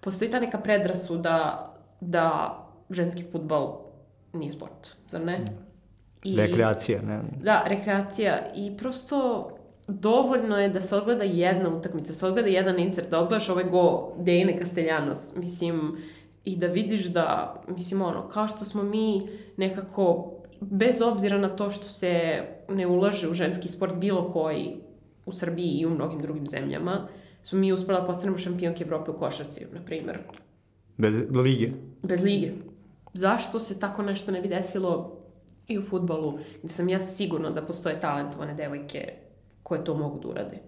[0.00, 1.66] postoji ta neka predrasuda
[2.00, 2.58] da
[2.90, 3.78] ženski futbol
[4.32, 5.38] nije sport, zar ne?
[5.38, 5.72] Mm.
[6.22, 7.20] I, rekreacija, ne?
[7.42, 9.48] Da, rekreacija i prosto
[9.88, 13.64] dovoljno je da se odgleda jedna utakmica, da se odgleda jedan insert, da odgledaš ovaj
[13.64, 15.96] go Dejne Castellanos, mislim,
[16.44, 21.70] i da vidiš da, mislim, ono, kao što smo mi nekako, bez obzira na to
[21.70, 24.76] što se ne ulaže u ženski sport bilo koji
[25.26, 27.08] u Srbiji i u mnogim drugim zemljama,
[27.42, 30.18] smo mi uspela da postanemo šampionke Evrope u košarci, na primer.
[30.96, 31.70] Bez lige?
[32.02, 32.52] Bez lige.
[33.14, 35.18] Zašto se tako nešto ne bi desilo
[35.68, 39.12] i u futbolu, gde sam ja sigurno da postoje talentovane devojke
[39.62, 40.58] koje to mogu da urade.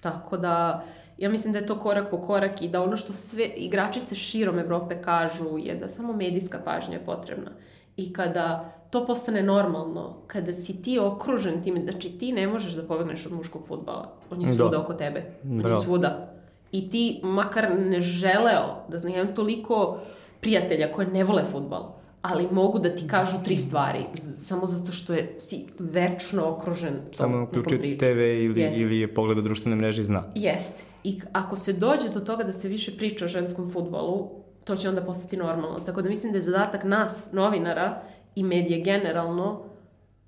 [0.00, 0.84] Tako da,
[1.18, 4.58] ja mislim da je to korak po korak i da ono što sve igračice širom
[4.58, 7.50] Evrope kažu je da samo medijska pažnja je potrebna.
[7.96, 12.82] I kada to postane normalno, kada si ti okružen tim, znači ti ne možeš da
[12.82, 14.12] pobegneš od muškog futbala.
[14.30, 14.54] On je da.
[14.54, 14.80] svuda da.
[14.80, 15.24] oko tebe.
[15.44, 15.68] On da.
[15.68, 16.34] je svuda.
[16.72, 19.98] I ti makar ne želeo, da znam, imam toliko
[20.40, 21.97] prijatelja koje ne vole futbal,
[22.28, 24.04] ali mogu da ti kažu tri stvari,
[24.42, 28.80] samo zato što je, si večno okružen Samo uključi TV ili, Jest.
[28.80, 30.24] ili je pogleda društvene mreže i zna.
[30.34, 30.82] Jeste.
[31.04, 34.30] I ako se dođe do toga da se više priča o ženskom futbolu,
[34.64, 35.78] to će onda postati normalno.
[35.78, 38.02] Tako da mislim da je zadatak nas, novinara
[38.34, 39.62] i medije generalno,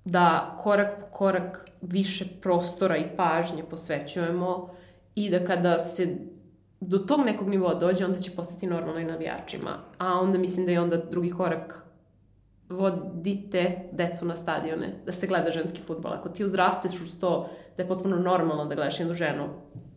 [0.05, 4.69] da korak po korak više prostora i pažnje posvećujemo
[5.15, 6.15] i da kada se
[6.79, 9.77] do tog nekog nivoa dođe, onda će postati normalno i navijačima.
[9.97, 11.90] A onda mislim da je onda drugi korak
[12.71, 16.13] vodite decu na stadione, da se gleda ženski futbol.
[16.13, 19.47] Ako ti uzrasteš uz to da je potpuno normalno da gledaš jednu ženu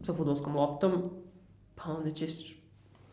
[0.02, 1.10] sa futbolskom loptom,
[1.74, 2.64] pa onda ćeš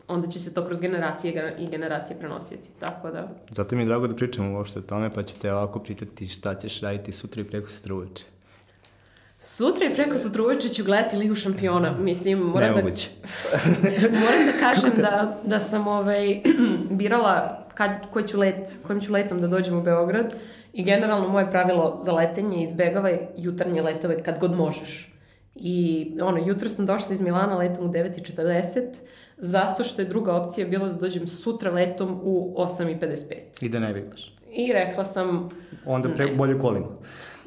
[0.07, 3.29] onda će se to kroz generacije i generacije prenositi, tako da...
[3.51, 6.55] Zato mi je drago da pričamo uopšte o tome, pa ću te ovako pitati šta
[6.55, 8.23] ćeš raditi sutra i preko sutra uveče.
[9.43, 11.97] Sutra i preko sutra uveče ću gledati Ligu šampiona.
[11.99, 12.81] Mislim, moram da...
[14.23, 16.41] moram da kažem da, da sam ovaj,
[16.99, 20.35] birala kad, koji ću let, kojim ću letom da dođem u Beograd
[20.73, 25.13] i generalno moje pravilo za letenje izbegavaj jutarnje letove kad god možeš.
[25.55, 28.81] I ono, jutro sam došla iz Milana letom u 9.40
[29.37, 33.65] zato što je druga opcija bila da dođem sutra letom u 8.55.
[33.65, 34.37] I da ne vidiš.
[34.51, 35.49] I rekla sam...
[35.85, 36.87] Onda pre, bolje kolima.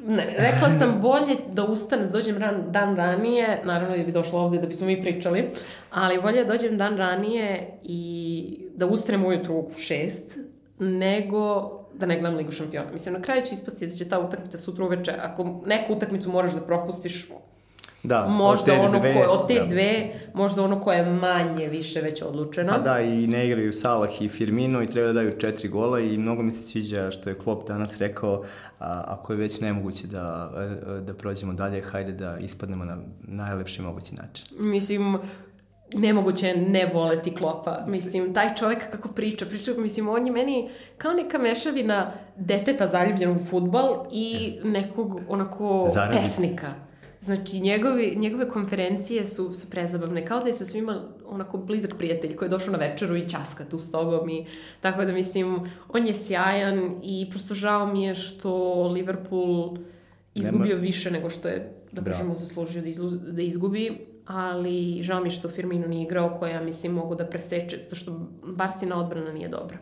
[0.07, 4.41] Ne, rekla sam bolje da ustane, da dođem ran, dan ranije, naravno da bi došla
[4.41, 5.49] ovde da bismo mi pričali,
[5.91, 10.37] ali bolje da dođem dan ranije i da ustanem ujutru u šest,
[10.79, 12.91] nego da ne gledam Ligu šampiona.
[12.91, 16.51] Mislim, na kraju će ispasti da će ta utakmica sutra uveče, ako neku utakmicu moraš
[16.51, 17.27] da propustiš,
[18.03, 19.65] Da, možda od te ono dve, ko, od te da.
[19.65, 22.73] dve, možda ono koje je manje više već odlučeno.
[22.73, 26.17] Pa da, i ne igraju Salah i Firmino i treba da daju četiri gola i
[26.17, 28.43] mnogo mi se sviđa što je Klopp danas rekao,
[28.79, 30.51] a, ako je već nemoguće da,
[31.05, 34.45] da prođemo dalje, hajde da ispadnemo na najlepši mogući način.
[34.59, 35.17] Mislim,
[35.93, 37.85] nemoguće je ne voleti Klopa.
[37.87, 43.37] Mislim, taj čovek kako priča, priča, mislim, on je meni kao neka mešavina deteta zaljubljenog
[43.37, 44.63] u futbal i Jest.
[44.63, 46.21] nekog onako Zarazit.
[46.21, 46.73] pesnika.
[47.21, 52.35] Znači, njegovi, njegove konferencije su, su prezabavne, kao da je sa svima onako blizak prijatelj
[52.35, 54.45] koji je došao na večeru i časka tu s tobom i
[54.81, 55.59] tako da mislim,
[55.89, 59.77] on je sjajan i prosto žao mi je što Liverpool
[60.35, 62.17] izgubio više nego što je, da Bravo.
[62.17, 66.61] kažemo, zaslužio da, izlu, da izgubi, ali žao mi je što Firmino nije igrao, koja,
[66.61, 69.77] mislim, mogu da preseče, zato što Barsina odbrana nije dobra.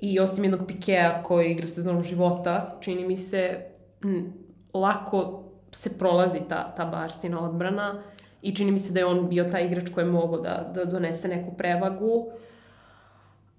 [0.00, 3.66] I osim jednog Pikea koji igra sezonu života, čini mi se
[4.74, 8.02] lako se prolazi ta, ta Barsina odbrana
[8.42, 10.84] i čini mi se da je on bio taj igrač koji je mogao da, da
[10.84, 12.26] donese neku prevagu.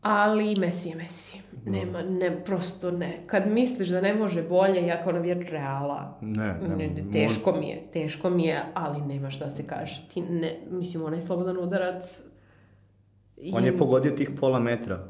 [0.01, 1.37] Ali Messi je Messi.
[1.65, 3.23] Nema, ne, prosto ne.
[3.27, 7.69] Kad misliš da ne može bolje, ja kao navijač Reala, Ne, ne, ne, teško mi
[7.69, 10.07] je, teško mi je, ali nema šta se kaže.
[10.13, 12.21] Ti ne, mislim, onaj slobodan udarac...
[13.53, 15.07] On je pogodio tih pola metra.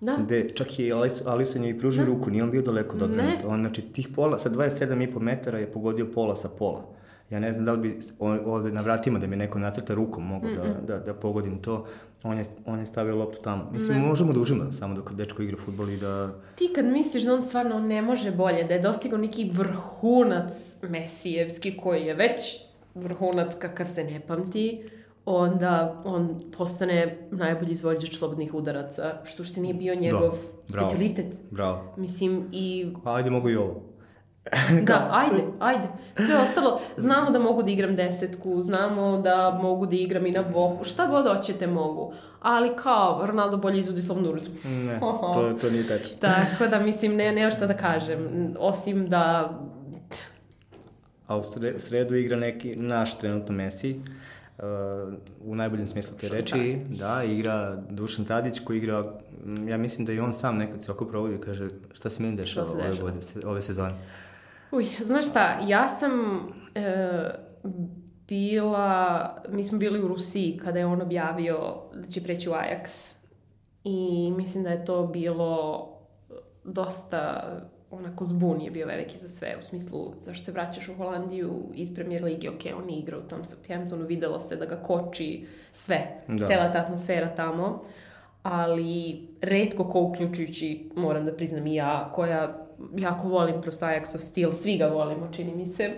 [0.00, 3.04] Da, Gde, čak i Alisson, Alisson je i pružio ruku, nije on bio daleko Ne.
[3.04, 3.38] odbrane.
[3.46, 6.84] On, znači, tih pola, sa 27,5 metara je pogodio pola sa pola.
[7.30, 10.46] Ja ne znam da li bi ovde na vratima da mi neko nacrta rukom mogu
[10.56, 11.86] da, da, da pogodim to.
[12.22, 13.70] On je, on je stavio loptu tamo.
[13.72, 16.34] Mislim, možemo da uživamo samo dok dečko igra futbol i da...
[16.54, 21.76] ti kad misliš da on stvarno ne može bolje, da je dostigao neki vrhunac Mesijevski
[21.76, 22.64] koji je već
[22.94, 24.82] vrhunac kakav se ne pamti,
[25.24, 30.88] onda on postane najbolji izvođač slobodnih udaraca, što što nije bio njegov Bravo, bravo.
[30.88, 31.38] specialitet.
[31.50, 31.94] Bravo.
[31.96, 33.82] Mislim, i Ajde, mogu i ovo.
[34.86, 35.88] Da, ajde, ajde.
[36.16, 40.42] Sve ostalo, znamo da mogu da igram desetku, znamo da mogu da igram i na
[40.42, 42.12] boku, šta god hoćete mogu.
[42.40, 44.50] Ali kao, Ronaldo bolje izvodi slobodnu ulicu.
[44.64, 45.00] Ne,
[45.34, 46.16] to, to nije tačno.
[46.20, 48.54] Tako da, mislim, ne, nema šta da kažem.
[48.58, 49.52] Osim da...
[51.26, 54.00] A u sre- sredu igra neki naš trenutno Messi,
[54.58, 54.64] uh,
[55.44, 56.52] u najboljem smislu te reči.
[56.52, 56.98] Tadić.
[56.98, 59.04] Da, igra Dušan Tadić koji igra,
[59.68, 62.36] ja mislim da i on sam nekad se oko provodi i kaže šta se meni
[62.36, 63.94] dešava ove, godine, ove sezone.
[64.72, 66.12] Uj, znaš šta, ja sam
[66.74, 67.30] e,
[68.28, 69.36] bila...
[69.48, 73.14] Mi smo bili u Rusiji kada je on objavio da će preći u Ajax.
[73.84, 75.88] I mislim da je to bilo
[76.64, 77.52] dosta
[77.90, 81.94] onako zbun je bio veliki za sve, u smislu zašto se vraćaš u Holandiju iz
[81.94, 86.22] premier ligi, ok, on je igrao u tom Southamptonu, videlo se da ga koči sve,
[86.28, 86.46] Da.
[86.46, 87.82] cela ta atmosfera tamo,
[88.42, 94.52] ali redko ko uključujući, moram da priznam i ja, koja jako volim prosto Ajaxov stil,
[94.52, 95.90] svi ga volimo, čini mi se,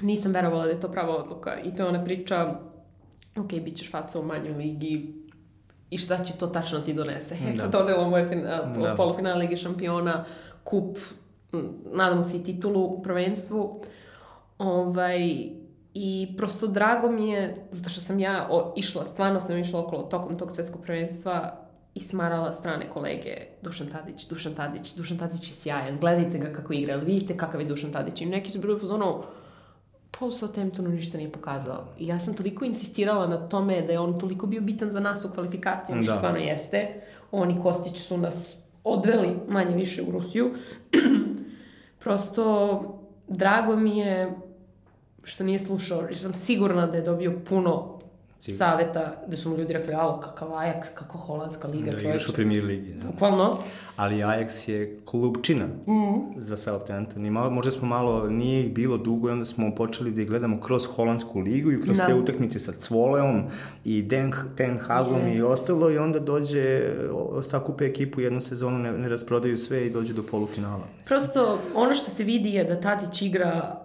[0.00, 2.60] nisam verovala da je to prava odluka i to je ona priča,
[3.36, 5.14] ok, bit ćeš faca u manjoj ligi,
[5.90, 7.34] i šta će to tačno ti donese.
[7.34, 7.78] Eto, Da.
[7.78, 8.94] donelo moje fina, Da.
[8.96, 10.24] polufinale Lige šampiona,
[10.64, 10.98] kup,
[11.92, 13.82] nadamo se i titulu u prvenstvu.
[14.58, 15.18] Ovaj,
[15.94, 20.02] I prosto drago mi je, zato što sam ja o, išla, stvarno sam išla okolo
[20.02, 21.63] tokom tog svetskog prvenstva
[21.94, 26.72] i smarala strane kolege Dušan Tadić, Dušan Tadić, Dušan Tadić je sjajan, gledajte ga kako
[26.72, 28.20] igra, ali vidite kakav je Dušan Tadić.
[28.20, 29.22] I neki su bili u fazonu,
[30.10, 31.84] pa u Southamptonu ništa nije pokazao.
[31.98, 35.24] I ja sam toliko insistirala na tome da je on toliko bio bitan za nas
[35.24, 36.18] u kvalifikacijama, što Da.
[36.18, 37.00] stvarno jeste.
[37.32, 40.50] On i Kostić su nas odveli manje više u Rusiju.
[42.02, 42.80] Prosto,
[43.28, 44.34] drago mi je
[45.24, 47.93] što nije slušao, jer sam sigurna da je dobio puno
[48.38, 48.58] Sigurno.
[48.58, 52.06] saveta, da su mu ljudi rekli, alo, kakav Ajax, kako holandska liga, Da čoveče.
[52.06, 52.92] igraš u premier ligi.
[52.92, 53.06] Da.
[53.06, 53.58] Bukvalno.
[53.96, 56.14] Ali Ajax je klubčina Mhm.
[56.36, 57.26] za Southampton.
[57.26, 60.28] I malo, možda smo malo, nije ih bilo dugo i onda smo počeli da ih
[60.28, 62.06] gledamo kroz holandsku ligu i kroz Da.
[62.06, 63.42] te utakmice sa Cvoleom
[63.84, 65.38] i Den, Ten Hagom Jest.
[65.38, 66.92] i ostalo i onda dođe,
[67.42, 70.84] sakupe ekipu jednu sezonu, ne, ne rasprodaju sve i dođu do polufinala.
[71.04, 73.80] Prosto, ono što se vidi je da Tadić igra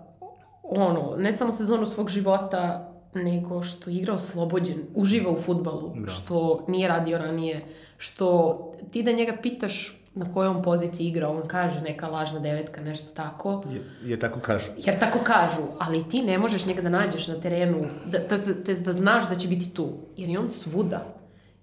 [0.64, 6.08] ono, ne samo sezonu svog života, nego što igra oslobođen, uživa u futbalu, Da.
[6.12, 7.66] što nije radio ranije,
[7.98, 8.58] što
[8.92, 13.16] ti da njega pitaš na kojoj on poziciji igra, on kaže neka lažna devetka, nešto
[13.16, 14.66] tako, Je, je tako kažu.
[14.78, 18.74] jer tako kažu, ali ti ne možeš njega da nađeš na terenu, da, da, da,
[18.76, 19.88] da znaš da će biti tu,
[20.18, 21.16] jer je on svuda.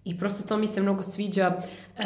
[0.05, 1.53] I prosto to mi se mnogo sviđa.
[1.99, 2.03] Uh,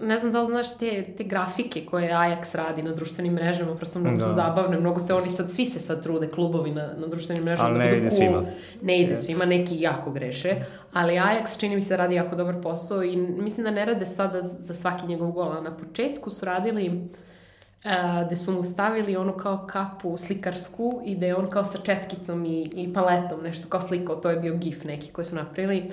[0.00, 3.98] ne znam da li znaš te, te grafike koje Ajax radi na društvenim mrežama, prosto
[3.98, 4.24] mnogo da.
[4.24, 7.68] su zabavne, mnogo se oni sad, svi se sad trude, klubovi na, na društvenim mrežama.
[7.68, 8.18] Ali da ne ide cool.
[8.18, 8.42] svima.
[8.82, 10.54] Ne ide svima, neki jako greše,
[10.92, 14.42] ali Ajax čini mi se radi jako dobar posao i mislim da ne rade sada
[14.42, 19.36] za svaki njegov gol, a na početku su radili uh, gde su mu stavili ono
[19.36, 23.80] kao kapu slikarsku i da je on kao sa četkicom i, i paletom nešto kao
[23.80, 25.90] slikao, to je bio gif neki koji su napravili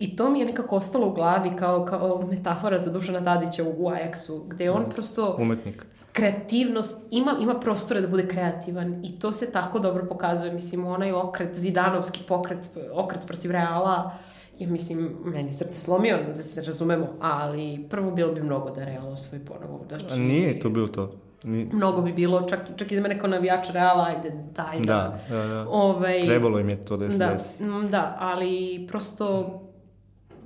[0.00, 3.74] I to mi je nekako ostalo u glavi kao, kao metafora za Dušana Tadića u,
[3.78, 4.88] u Ajaxu, gde je on da.
[4.88, 5.36] prosto...
[5.38, 5.86] Umetnik.
[6.12, 10.52] Kreativnost, ima, ima prostore da bude kreativan i to se tako dobro pokazuje.
[10.52, 14.10] Mislim, onaj okret, zidanovski pokret, okret protiv Reala,
[14.58, 19.08] je, mislim, meni srce slomio, da se razumemo, ali prvo bilo bi mnogo da Real
[19.08, 19.84] osvoji ponovo.
[19.88, 21.12] Znači, Nije to bilo to.
[21.44, 21.68] Ni...
[21.72, 25.20] Mnogo bi bilo, čak, čak i za mene kao navijač Reala, ajde, daj da.
[25.28, 25.66] Da, da, da.
[25.68, 27.64] Ovaj, Trebalo im je to da se da, desi.
[27.90, 29.60] Da, ali prosto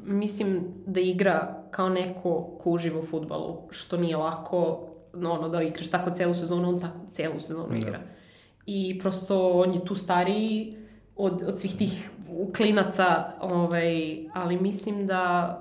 [0.05, 5.63] mislim da igra kao neko ko uživa u futbalu, što nije lako, no, ono, da
[5.63, 7.77] igraš tako celu sezonu, on tako celu sezonu da.
[7.77, 7.99] igra.
[8.67, 10.77] I prosto on je tu stariji
[11.17, 12.11] od, od svih tih
[12.57, 15.61] klinaca, ovaj, ali mislim da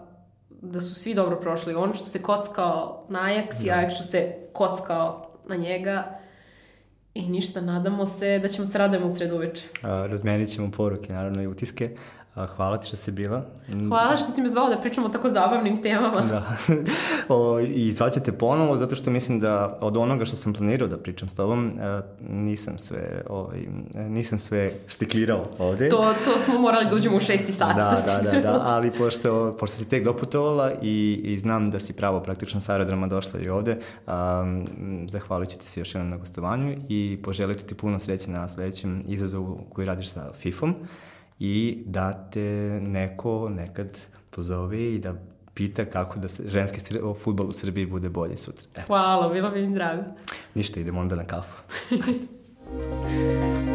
[0.64, 1.76] da su svi dobro prošli.
[1.76, 3.68] On što se kockao na Ajax da.
[3.68, 6.20] i Ajax što se kockao na njega
[7.14, 9.68] i ništa, nadamo se da ćemo se radujemo u sredu uveče.
[9.82, 11.96] Razmenit ćemo poruke, naravno, i utiske.
[12.36, 13.46] Hvala ti što si bila.
[13.88, 16.22] Hvala što si me zvao da pričamo o tako zabavnim temama.
[16.22, 16.58] Da.
[17.36, 20.98] o, I zvaću te ponovo zato što mislim da od onoga što sam planirao da
[20.98, 23.60] pričam s tobom e, nisam sve, ovaj,
[23.94, 25.90] nisam sve štiklirao ovde.
[25.90, 27.76] To, to smo morali da uđemo u šesti sat.
[27.76, 31.94] Da, da, da, da, ali pošto, pošto si tek doputovala i, i znam da si
[31.94, 33.78] pravo praktično sa aerodroma došla i ovde,
[34.08, 34.68] um,
[35.10, 39.04] zahvalit ću ti se još jednom na gostovanju i poželiti ti puno sreće na sledećem
[39.08, 40.76] izazovu koji radiš sa FIFA-om
[41.46, 45.14] i da te neko nekad pozove i da
[45.54, 46.80] pita kako da se ženski
[47.24, 48.68] futbol u Srbiji bude bolji sutra.
[48.74, 48.88] Eto.
[48.88, 50.04] Hvala, bilo mi drago.
[50.56, 51.64] Ništa, idemo onda na kafu.